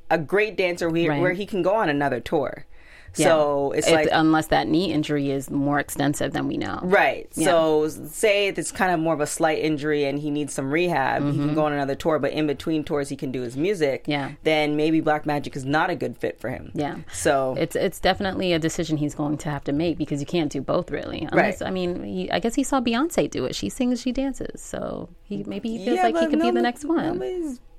[0.09, 1.21] a great dancer where, Right.
[1.21, 2.65] where he can go on another tour
[3.15, 3.25] Yeah.
[3.27, 7.27] so it's If- like unless that knee injury is more extensive than we know, Right.
[7.35, 7.45] Yeah.
[7.47, 11.23] So say it's kind of more of a slight injury and he needs some rehab.
[11.31, 14.03] He can go on another tour, but in between tours he can do his music.
[14.03, 14.11] Mm-hmm.
[14.11, 14.31] Yeah.
[14.43, 16.71] Then maybe Black Magic is not a good fit for him.
[16.73, 16.97] Yeah.
[17.11, 20.51] So it's it's definitely a decision he's going to have to make because you can't
[20.51, 21.27] do both really.
[21.31, 21.67] Unless, Right.
[21.67, 23.55] I mean, he, I guess he saw Beyonce do it.
[23.55, 24.61] She sings, she dances.
[24.61, 27.19] So he maybe he feels Yeah, like he could be the next one.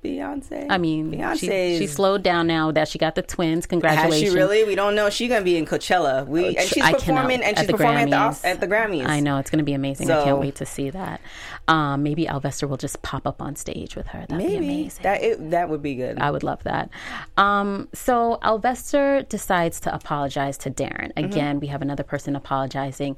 [0.03, 0.67] Beyonce.
[0.69, 1.77] I mean, Beyonce.
[1.77, 3.65] she slowed down now that she got the twins.
[3.65, 4.21] Congratulations.
[4.21, 4.65] Has she really?
[4.65, 5.09] We don't know.
[5.09, 6.27] She's gonna be in Coachella.
[6.27, 8.45] We and she's I cannot- performing and she's performing at the, Grammys.
[8.45, 9.05] At the Grammys.
[9.07, 10.11] I know it's going to be amazing.
[10.11, 11.21] I can't wait to see that.
[11.69, 14.25] Um, maybe Alvester will just pop up on stage with her.
[14.27, 15.03] That'd be amazing.
[15.03, 16.19] that it, that would be good.
[16.19, 16.89] I would love that.
[17.37, 21.13] Um, so Alvester decides to apologize to Darren.
[21.13, 21.23] Mm-hmm.
[21.25, 23.15] Again, we have another person apologizing.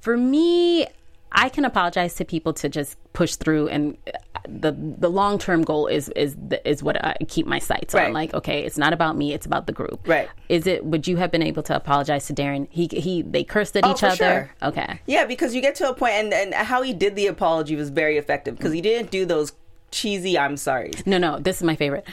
[0.00, 0.86] For me,
[1.32, 5.62] I can apologize to people to just push through, and uh, the the long term
[5.62, 8.06] goal is is is what I keep my sights Right.
[8.06, 8.12] on.
[8.12, 10.06] Like, okay, it's not about me; it's about the group.
[10.08, 10.28] Right.
[10.48, 10.84] Is it?
[10.84, 12.66] Would you have been able to apologize to Darren?
[12.70, 13.22] He he.
[13.22, 14.16] They cursed at Oh, each for other.
[14.16, 14.50] sure.
[14.70, 15.00] Okay.
[15.06, 17.90] Yeah, because you get to a point, and, and how he did the apology was
[17.90, 19.52] very effective because he didn't do those
[19.92, 21.38] cheesy "I'm sorry." No, no.
[21.38, 22.04] This is my favorite.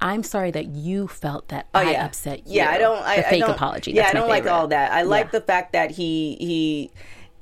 [0.00, 2.56] I'm sorry that you felt that Oh I yeah, upset you.
[2.56, 3.00] Yeah, I don't.
[3.02, 3.92] I, the I fake don't- apology.
[3.92, 4.90] Yeah, That's I don't like all that.
[4.92, 5.38] I like Yeah.
[5.38, 6.90] the fact that he he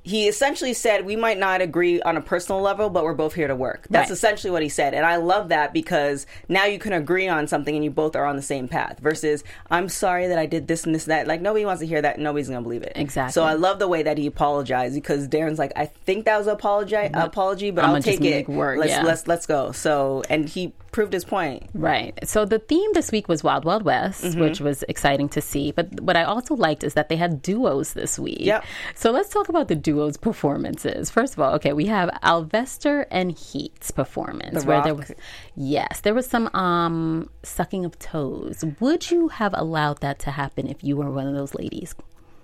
[0.05, 3.47] he essentially said we might not agree on a personal level but we're both here
[3.47, 3.87] to work.
[3.89, 4.15] That's Right.
[4.15, 7.75] essentially what he said and i love that because now you can agree on something
[7.75, 10.85] and you both are on the same path versus i'm sorry that i did this
[10.85, 11.27] and this and that.
[11.29, 12.19] Like nobody wants to hear that.
[12.19, 12.93] Nobody's gonna believe it.
[12.97, 13.33] Exactly.
[13.33, 16.47] so i love the way that he apologized because darren's like i think that was
[16.49, 18.49] an apology apology but I'ma i'll just take it.
[18.49, 19.03] work, let's yeah.
[19.03, 19.73] let's let's go.
[19.73, 22.17] So and he proved his point Right.
[22.23, 24.41] So the theme this week was Wild Wild West, Mm-hmm.
[24.41, 25.73] which was exciting to see.
[25.73, 28.41] But what I also liked is that they had duos this week.
[28.43, 28.65] Yep.
[28.95, 31.11] So let's talk about the duos' performances.
[31.11, 35.11] First of all, okay, we have Alvester and Heat's performance The where there was
[35.57, 38.65] yes, there was some um sucking of toes.
[38.81, 41.95] Would you have allowed that to happen if you were one of those ladies?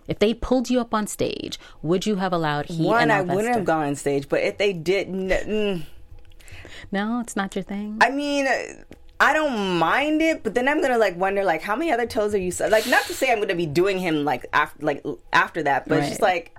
[0.08, 3.54] If they pulled you up on stage, would you have allowed Heat one i wouldn't
[3.54, 5.82] have gone on stage but if they did n- mm,
[6.90, 7.98] No, it's not your thing.
[8.00, 8.48] I mean,
[9.20, 12.34] I don't mind it, but then I'm gonna like wonder like how many other toes
[12.34, 12.86] are you like?
[12.86, 16.08] Not to say I'm gonna be doing him like after like after that, but it's
[16.08, 16.54] just like.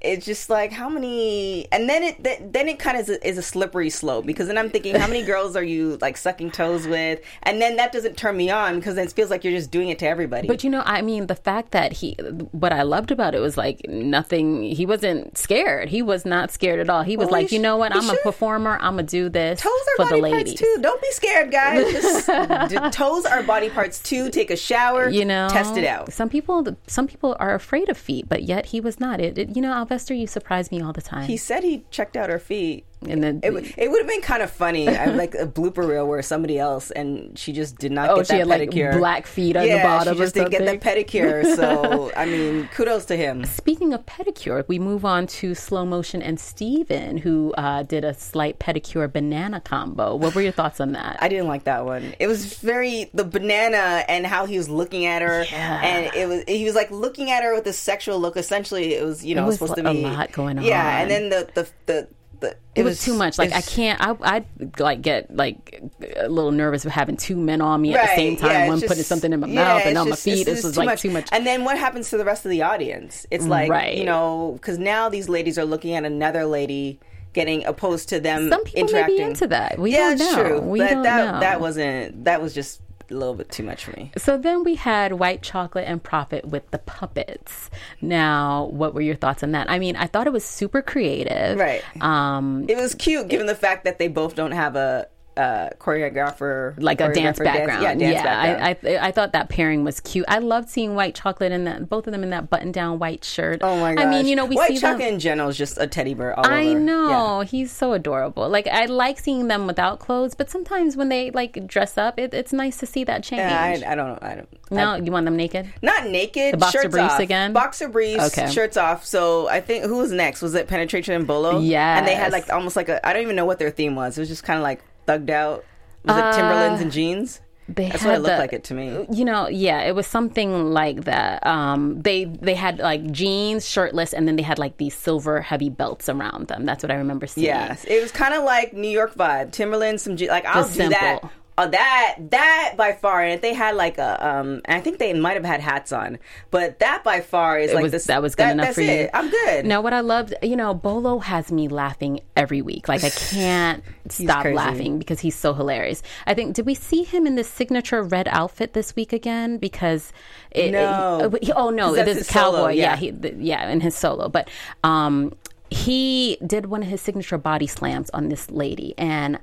[0.00, 3.28] It's just like how many, and then it th- then it kind of is a,
[3.28, 6.52] is a slippery slope because then I'm thinking how many girls are you like sucking
[6.52, 9.52] toes with, and then that doesn't turn me on because then it feels like you're
[9.52, 10.46] just doing it to everybody.
[10.46, 12.12] But you know, I mean, the fact that he,
[12.52, 14.62] what I loved about it was like nothing.
[14.62, 15.88] He wasn't scared.
[15.88, 17.02] He was not scared at all.
[17.02, 17.94] He was Well, like, you know what?
[17.94, 18.78] I'm a performer.
[18.80, 20.78] I'm gonna do this toes for are the body parts too.
[20.80, 21.92] Don't be scared, guys.
[21.92, 22.26] Just,
[22.70, 24.30] d- toes are body parts too.
[24.30, 25.08] Take a shower.
[25.08, 26.12] You know, test it out.
[26.12, 29.20] Some people, some people are afraid of feet, but yet he was not.
[29.20, 31.26] It, it you know, Alvester, you surprise me all the time.
[31.26, 32.84] He said he checked out her feet.
[33.06, 34.88] And then, It, w- it would have been kind of funny.
[34.88, 38.26] I like a blooper reel where somebody else and she just did not oh, get
[38.26, 38.98] she that had like pedicure.
[38.98, 40.14] black feet on yeah, the bottom.
[40.14, 41.54] she just didn't get that pedicure.
[41.56, 43.44] So I mean, kudos to him.
[43.44, 48.14] Speaking of pedicure, we move on to slow motion and Steven, who uh, did a
[48.14, 50.16] slight pedicure banana combo.
[50.16, 51.18] What were your thoughts on that?
[51.20, 52.14] I didn't like that one.
[52.18, 55.80] It was very the banana and how he was looking at her, Yeah.
[55.84, 58.36] and it was he was like looking at her with a sexual look.
[58.36, 60.64] Essentially, it was you know it was supposed to be a lot going on.
[60.64, 62.08] Yeah, and then the the the.
[62.40, 63.38] The it was too much.
[63.38, 64.00] Like I can't.
[64.00, 65.82] I I'd like get like
[66.16, 68.50] a little nervous with having two men on me at the same time.
[68.50, 70.44] yeah, one just- putting something in my yeah, mouth and on my feet.
[70.46, 71.28] This just was like too much.
[71.32, 73.26] And then what happens to the rest of the audience?
[73.30, 73.96] It's like Right.
[73.96, 77.00] you know because now these ladies are looking at another lady
[77.32, 78.48] getting opposed to them.
[78.48, 79.78] Some people may be into that.
[79.78, 80.42] We yeah, don't it's know.
[80.42, 80.60] true.
[80.60, 81.40] We but don't that know.
[81.40, 84.12] that wasn't that was just a little bit too much for me.
[84.16, 87.70] So then we had White Chocolate and Prophet with the puppets.
[88.00, 89.70] Now, what were your thoughts on that?
[89.70, 91.58] I mean, I thought it was super creative.
[91.58, 91.82] Right.
[92.02, 95.08] Um, It was cute given the fact that they both don't have a.
[95.38, 97.80] Uh, choreographer, like a dance background.
[97.82, 98.78] yeah, dance background.
[98.84, 100.24] I, I I thought that pairing was cute.
[100.28, 103.24] I loved seeing White Chocolate and that both of them in that button down white
[103.24, 103.60] shirt.
[103.62, 104.04] oh my gosh!
[104.04, 105.14] I mean, you know, we White see chocolate them.
[105.14, 106.36] in general is just a teddy bear.
[106.38, 106.80] All I over.
[106.80, 107.44] know Yeah.
[107.46, 108.48] he's so adorable.
[108.48, 112.34] Like I like seeing them without clothes, but sometimes when they like dress up, it,
[112.34, 113.40] it's nice to see that change.
[113.40, 114.22] Yeah, I, I don't.
[114.22, 114.48] I don't.
[114.72, 115.72] no, you want them naked?
[115.82, 116.54] Not naked.
[116.54, 117.20] The boxer shirts briefs off.
[117.20, 117.52] again?
[117.52, 118.50] Boxer briefs, Okay.
[118.50, 119.04] shirts off.
[119.06, 120.42] So I think who was next?
[120.42, 121.60] Was it Penetration and Bolo?
[121.60, 121.98] Yes.
[122.00, 123.06] And they had like almost like a.
[123.06, 124.18] I don't even know what their theme was.
[124.18, 125.64] It was just kind of like thugged out.
[126.04, 127.40] Was Uh, it Timberlands and jeans?
[127.70, 129.06] They That's what it looked the- like it to me.
[129.12, 131.46] You know, yeah, it was something like that.
[131.46, 135.68] Um, they they had like jeans, shirtless, and then they had like these silver heavy
[135.68, 136.64] belts around them.
[136.64, 137.44] That's what I remember seeing.
[137.46, 139.50] Yes, it was kind of like New York vibe.
[139.52, 140.30] Timberlands, some jeans.
[140.30, 141.20] like I'll Just do that.
[141.60, 145.12] Oh, that that by far, and if they had like a, um, I think they
[145.12, 146.18] might have had hats on,
[146.52, 148.04] but that by far is It like was, this.
[148.04, 149.08] that was good enough that's for you.
[149.12, 149.66] I'm good.
[149.66, 152.86] Now, what I loved, you know, Bolo has me laughing every week.
[152.86, 154.54] Like I can't stop crazy.
[154.56, 156.00] laughing because he's so hilarious.
[156.28, 159.58] I think did we see him in this signature red outfit this week again?
[159.58, 160.12] Because
[160.52, 161.30] it, No.
[161.42, 162.56] it- oh no, it is cowboy.
[162.56, 162.96] solo, yeah, yeah.
[162.96, 164.48] he, th- yeah, in his solo, but
[164.84, 165.34] um,
[165.70, 169.40] he did one of his signature body slams on this lady and.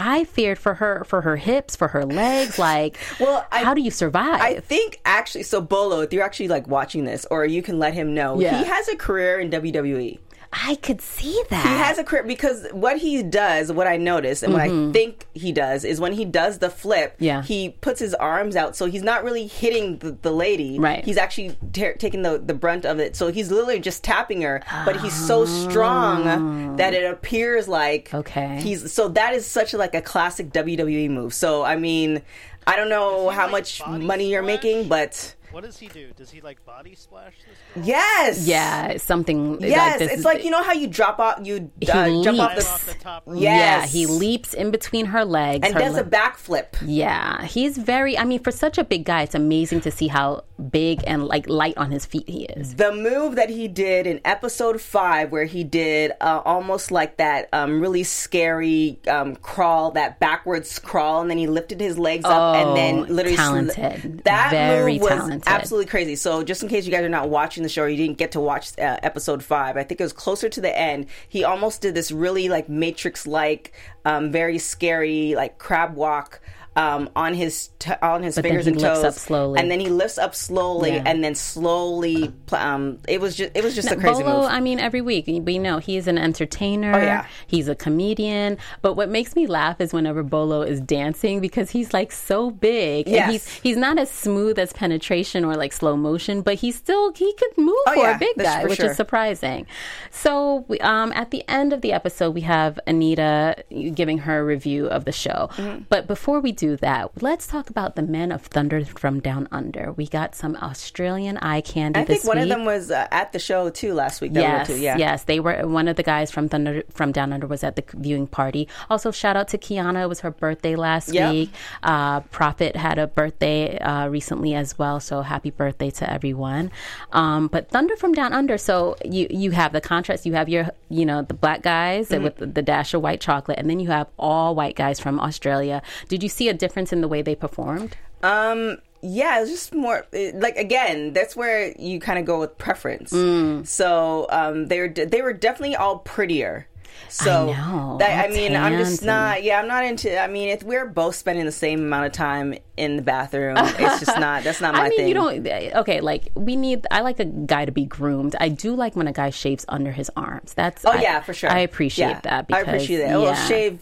[0.00, 2.58] I feared for her, for her hips, for her legs.
[2.68, 4.40] Like, Well, I- how do you survive?
[4.40, 7.94] I think actually, so Bolo, if you're actually like watching this, or you can let
[7.94, 8.58] him know, Yeah.
[8.58, 10.18] he has a career in WWE.
[10.52, 11.62] I could see that.
[11.62, 15.26] He has a career because what he does, what I notice, and what I think
[15.34, 17.24] he does, is when he does the flip, Mm-hmm.
[17.24, 17.42] Yeah.
[17.42, 20.78] he puts his arms out, so he's not really hitting the, the lady.
[20.78, 21.04] Right.
[21.04, 23.14] He's actually ta taking the, the brunt of it.
[23.14, 28.12] So he's literally just tapping her, but he's so strong that it appears like.
[28.14, 28.60] Okay.
[28.60, 31.34] He's so that is such like a classic WWE move.
[31.34, 32.22] So I mean,
[32.66, 34.62] I don't know how like much body money you're splash?
[34.64, 36.12] making, but What does he do?
[36.16, 37.84] Does he like body splash this girl?
[37.84, 39.60] yes, yeah, something.
[39.60, 42.38] Yes, like this it's is- like you know how you drop off, you uh, jump
[42.38, 43.40] off the, off the top rope?
[43.40, 46.76] Yeah, he leaps in between her legs and her does a backflip.
[46.86, 48.16] Yeah, he's very.
[48.16, 51.48] I mean, for such a big guy, it's amazing to see how big and like
[51.48, 52.76] light on his feet he is.
[52.76, 57.48] The move that he did in episode five, where he did uh, almost like that
[57.52, 62.54] um, really scary um, crawl, that backwards crawl, and then he lifted his legs up
[62.54, 63.80] and Oh, then literally sl-
[64.22, 65.47] that Very move was talented.
[65.54, 66.16] Absolutely crazy.
[66.16, 68.32] So, just in case you guys are not watching the show or you didn't get
[68.32, 71.06] to watch uh, episode five, I think it was closer to the end.
[71.28, 73.72] He almost did this really like Matrix like,
[74.04, 76.40] um, very scary like crab walk.
[76.78, 79.58] Um, on his t- on his But then fingers he and lifts toes, up slowly.
[79.58, 81.02] and then he lifts up slowly, Yeah.
[81.06, 82.32] and then slowly.
[82.52, 84.50] Um, it was just it was just a crazy Bolo, move.
[84.50, 86.94] I mean, every week we know he is an entertainer.
[86.94, 87.26] Oh, yeah.
[87.48, 88.58] he's a comedian.
[88.80, 93.08] But what makes me laugh is whenever Bolo is dancing because he's like so big.
[93.08, 93.22] Yes.
[93.22, 97.12] and he's he's not as smooth as penetration or like slow motion, but he's still
[97.12, 98.90] he could move Oh, for yeah, a big guy, which sure.
[98.90, 99.66] is surprising.
[100.10, 103.56] So we, um, at the end of the episode, we have Anita
[103.94, 105.48] giving her review of the show.
[105.56, 105.82] Mm-hmm.
[105.88, 109.92] But before we do that, let's talk about the men of Thunder from Down Under.
[109.92, 112.00] We got some Australian eye candy.
[112.00, 114.32] I think one of them was uh, at the show too last week.
[114.34, 114.96] Yes, yeah.
[114.96, 115.66] yes, they were.
[115.66, 118.68] One of the guys from Thunder from Down Under was at the viewing party.
[118.90, 120.02] Also, shout out to Kiana.
[120.04, 121.32] It was her birthday last Yep.
[121.32, 121.50] week.
[121.82, 125.00] Uh, Prophet had a birthday uh, recently as well.
[125.00, 126.70] So happy birthday to everyone.
[127.12, 128.58] Um, but Thunder from Down Under.
[128.58, 130.26] So you you have the contrast.
[130.26, 132.24] You have your you know the black guys Mm-hmm.
[132.24, 135.18] with the, the dash of white chocolate, and then you have all white guys from
[135.20, 135.82] Australia.
[136.08, 137.96] Did you see a difference in the way they performed?
[138.22, 143.12] Um, yeah, it's just more like again, that's where you kind of go with preference.
[143.12, 143.66] Mm.
[143.66, 146.66] So um, they were they were definitely all prettier.
[147.10, 149.42] So I know, that, I mean, I'm just not.
[149.42, 150.18] Yeah, I'm not into.
[150.20, 154.00] I mean, if we're both spending the same amount of time in the bathroom, it's
[154.00, 154.42] just not.
[154.44, 155.08] That's not my I mean, thing.
[155.08, 155.46] you don't.
[155.46, 156.86] Okay, like we need.
[156.90, 158.36] I like a guy to be groomed.
[158.40, 160.52] I do like when a guy shaves under his arms.
[160.54, 160.84] That's.
[160.84, 161.50] Oh I- yeah, for sure.
[161.50, 162.46] I appreciate Yeah, that.
[162.52, 163.08] I appreciate that.
[163.10, 163.80] Yeah, Well, shave,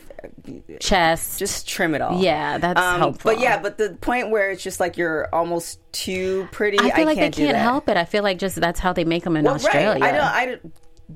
[0.81, 1.39] chest.
[1.39, 2.21] just trim it all.
[2.21, 3.33] Yeah, that's um, helpful.
[3.33, 6.79] But yeah, but the point where it's just like you're almost too pretty.
[6.79, 7.97] I feel like can't they can't help it.
[7.97, 10.01] I feel like just that's how they make them in Well, Australia.
[10.01, 10.15] Right.
[10.15, 10.63] I don't.
[10.65, 10.71] I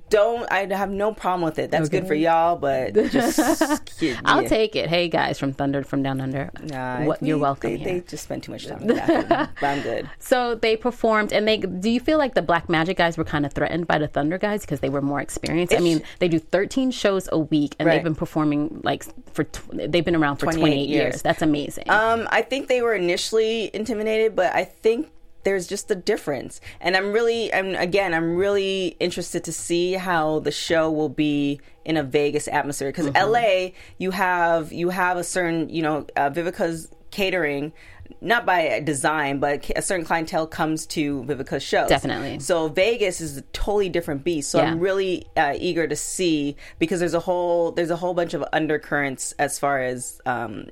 [0.09, 0.51] don't.
[0.53, 1.71] I have no problem with it.
[1.71, 3.39] That's good for y'all, but just
[4.03, 4.21] yeah.
[4.25, 4.89] I'll take it.
[4.89, 6.51] Hey guys from Thunder from Down Under.
[6.63, 8.01] Nah, what, we- you're welcome They, here.
[8.01, 9.27] they just spend too much time in the bathroom.
[9.29, 10.09] but I'm good.
[10.19, 11.57] So they performed, and they.
[11.59, 14.39] Do you feel like the Black Magic guys were kind of threatened by the Thunder
[14.39, 15.75] guys because they were more experienced?
[15.75, 17.95] I mean, they do 13 shows a week, and Right.
[17.97, 19.45] they've been performing like for.
[19.45, 20.89] Tw- they've been around for 28, 28 years.
[21.15, 21.23] years.
[21.23, 21.91] That's amazing.
[21.91, 25.11] Um, I think they were initially intimidated, but I think
[25.45, 26.61] there's just a difference.
[26.81, 31.61] And I'm really, I'm again, I'm really interested to see how the show will be
[31.85, 33.33] in a Vegas atmosphere because Mm-hmm.
[33.33, 37.73] LA, you have you have a certain, you know, uh, Vivica's catering.
[38.21, 41.89] Not by design, but a certain clientele comes to Vivica's shows.
[41.89, 42.41] Definitely.
[42.41, 44.51] So Vegas is a totally different beast.
[44.51, 44.65] So Yeah.
[44.73, 48.45] I'm really uh, eager to see because there's a whole there's a whole bunch of
[48.53, 50.67] undercurrents as far as um,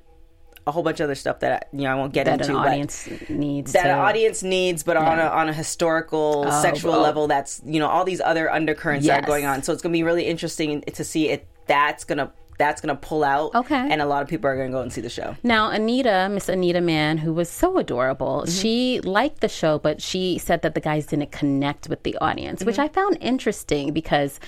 [0.68, 2.52] a whole bunch of other stuff that you know I won't get that into.
[2.52, 3.72] but audience needs.
[3.72, 7.02] that to, audience needs, but on a on a historical, Oh, sexual oh.
[7.02, 9.62] level, that's you know all these other undercurrents that are going on.
[9.62, 13.22] So it's going to be really interesting to see if that's gonna that's gonna pull
[13.22, 13.54] out.
[13.54, 13.76] Okay.
[13.76, 15.36] and a lot of people are going to go and see the show.
[15.44, 18.60] Now, Anita, Miss Anita Mann, who was so adorable, Mm-hmm.
[18.60, 22.64] she liked the show, but she said that the guys didn't connect with the audience,
[22.64, 22.82] which Mm-hmm.
[22.84, 24.40] I found interesting because.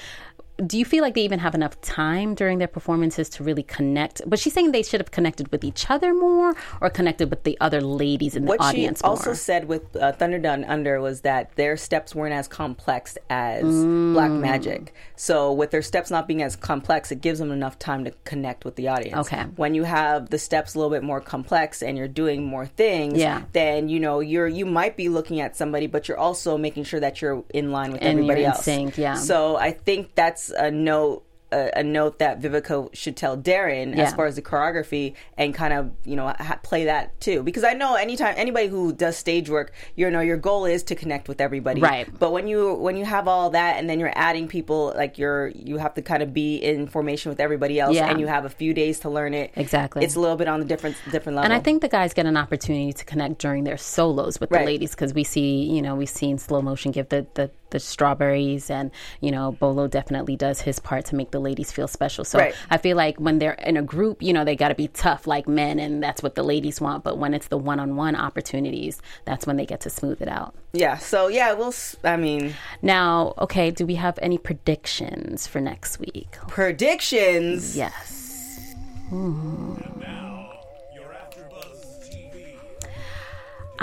[0.67, 4.23] Do you feel like they even have enough time during their performances to really connect?
[4.27, 7.57] But she's saying they should have connected with each other more or connected with the
[7.61, 9.35] other ladies in the What she audience also more.
[9.35, 14.31] said with uh, Thunder Down Under was that their steps weren't as complex as Black
[14.31, 14.41] Mm.
[14.41, 14.95] Magic.
[15.17, 18.65] So with their steps not being as complex, it gives them enough time to connect
[18.65, 19.17] with the audience.
[19.27, 19.43] Okay.
[19.57, 23.19] When you have the steps a little bit more complex and you're doing more things,
[23.19, 23.43] Yeah.
[23.53, 27.01] then you know you're you might be looking at somebody, but you're also making sure
[27.01, 28.65] that you're in line with And you're everybody in else.
[28.65, 29.15] sync, yeah.
[29.15, 31.25] So I think that's a note.
[31.53, 34.05] A, a note that Vivica should tell Darren Yeah.
[34.05, 37.65] as far as the choreography and kind of you know ha- play that too because
[37.65, 41.27] I know anytime anybody who does stage work you know your goal is to connect
[41.27, 42.07] with everybody Right.
[42.21, 45.49] but when you when you have all that and then you're adding people like you're
[45.49, 48.09] you have to kind of be in formation with everybody else Yeah.
[48.09, 50.05] and you have a few days to learn it Exactly.
[50.05, 52.27] it's a little bit on the different different level And I think the guys get
[52.27, 55.97] an opportunity to connect during their solos with the ladies because we see, you know,
[55.97, 58.91] we've seen slow motion give the, the, the strawberries, and,
[59.21, 62.25] you know, Bolo definitely does his part to make the ladies feel special.
[62.25, 62.55] So Right.
[62.71, 65.27] I feel like when they're in a group, you know, they got to be tough
[65.27, 67.05] like men, and that's what the ladies want.
[67.05, 70.29] But when it's the one on one opportunities, that's when they get to smooth it
[70.29, 70.55] out.
[70.73, 75.99] yeah so yeah we'll I mean Now, okay, do we have any predictions for next
[75.99, 76.37] week?
[76.47, 78.75] predictions Yes.
[79.09, 79.75] Hmm.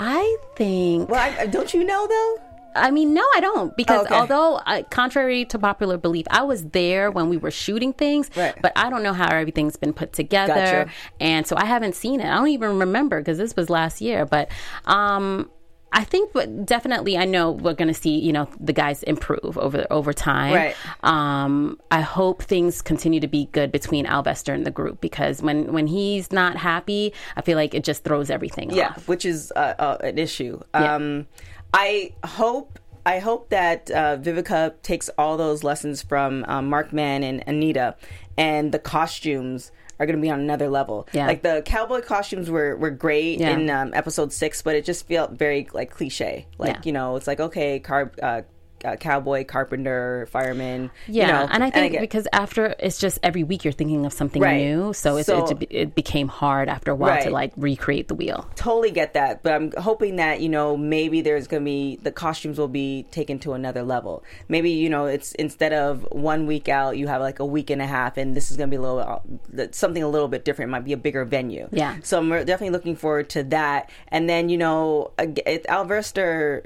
[0.00, 1.08] I think.
[1.10, 2.36] well I, don't you know though
[2.76, 3.76] I mean, no, I don't.
[3.76, 4.14] Because Okay.
[4.14, 8.54] although, uh, contrary to popular belief, I was there when we were shooting things, Right.
[8.62, 10.54] but I don't know how everything's been put together.
[10.54, 10.90] Gotcha.
[11.20, 12.26] And so I haven't seen it.
[12.26, 14.26] I don't even remember because this was last year.
[14.26, 14.50] But
[14.86, 15.50] um,
[15.90, 19.56] I think, but definitely, I know we're going to see, you know, the guys improve
[19.56, 20.54] over over time.
[20.54, 20.76] Right.
[21.02, 25.72] Um, I hope things continue to be good between Alvester and the group because when
[25.72, 28.76] when he's not happy, I feel like it just throws everything off.
[28.76, 29.08] yeah, off.
[29.08, 30.60] which is uh, uh, an issue.
[30.74, 30.94] Yeah.
[30.94, 31.26] Um,
[31.72, 32.78] I hope.
[33.06, 37.96] I hope that uh, Vivica takes all those lessons from um, Mark Mann and Anita,
[38.36, 41.08] and the costumes are going to be on another level.
[41.12, 41.26] Yeah.
[41.26, 43.50] Like the cowboy costumes were, were great Yeah.
[43.50, 46.46] in um, episode six, but it just felt very like cliche.
[46.58, 46.80] Like Yeah.
[46.84, 48.42] you know, it's like okay, car, uh,
[48.84, 50.90] uh, cowboy, carpenter, fireman.
[51.06, 54.04] Yeah, you know, and I think get- because after it's just every week you're thinking
[54.06, 54.64] of something Right.
[54.64, 58.14] new, so, it's, So- it, it became hard after a while to like recreate the
[58.14, 58.48] wheel.
[58.56, 62.12] totally get that, but I'm hoping that you know maybe there's going to be the
[62.12, 64.22] costumes will be taken to another level.
[64.48, 67.80] Maybe you know it's instead of one week out, you have like a week and
[67.82, 70.44] a half, and this is going to be a little uh, something a little bit
[70.44, 70.68] different.
[70.68, 71.68] It might be a bigger venue.
[71.72, 71.96] Yeah.
[72.02, 73.90] So I'm definitely looking forward to that.
[74.08, 76.64] And then you know, if Alvester.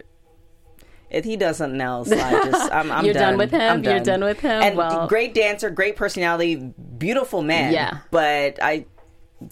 [1.13, 3.61] If he does something else, I just I'm, I'm You're done with him?
[3.61, 4.63] I'm You're done with him?
[4.63, 6.57] And Well- great dancer, great personality,
[6.99, 7.73] beautiful man.
[7.73, 7.99] Yeah.
[8.11, 8.87] But I,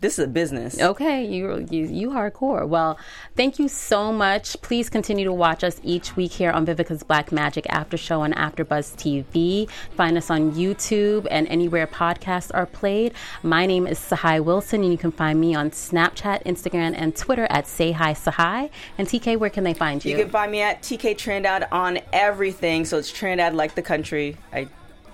[0.01, 0.81] this is a business.
[0.81, 2.67] Okay, you you you hardcore.
[2.67, 2.99] Well,
[3.37, 4.61] thank you so much.
[4.63, 8.33] Please continue to watch us each week here on Vivica's Black Magic After Show on
[8.33, 9.69] AfterBuzz TV.
[9.97, 13.15] Find us on YouTube and anywhere podcasts are played.
[13.43, 17.47] My name is Tsahai Wilson, and you can find me on Snapchat, Instagram, and Twitter
[17.51, 18.71] at Say Hi Tsahai.
[18.99, 20.13] And TK, where can they find you?
[20.13, 22.85] You can find me at TK Trinidad on everything.
[22.85, 24.37] So it's Trinidad like the country.
[24.53, 24.69] I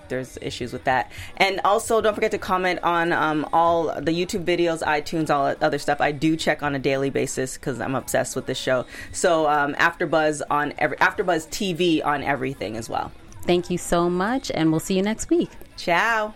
[0.09, 1.11] there's issues with that.
[1.37, 5.79] And also don't forget to comment on um, all the YouTube videos, iTunes, all other
[5.79, 6.01] stuff.
[6.01, 8.85] I do check on a daily basis because I'm obsessed with this show.
[9.11, 13.11] So um, AfterBuzz on every AfterBuzz TV on everything as well.
[13.43, 15.49] Thank you so much, and we'll see you next week.
[15.77, 16.33] Ciao.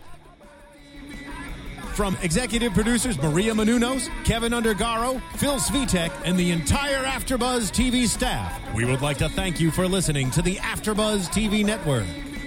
[1.93, 8.59] From executive producers Maria Menounos, Kevin Undergaro, Phil Svitek, and the entire AfterBuzz TV staff,
[8.74, 12.05] we would like to thank you for listening to the AfterBuzz TV network.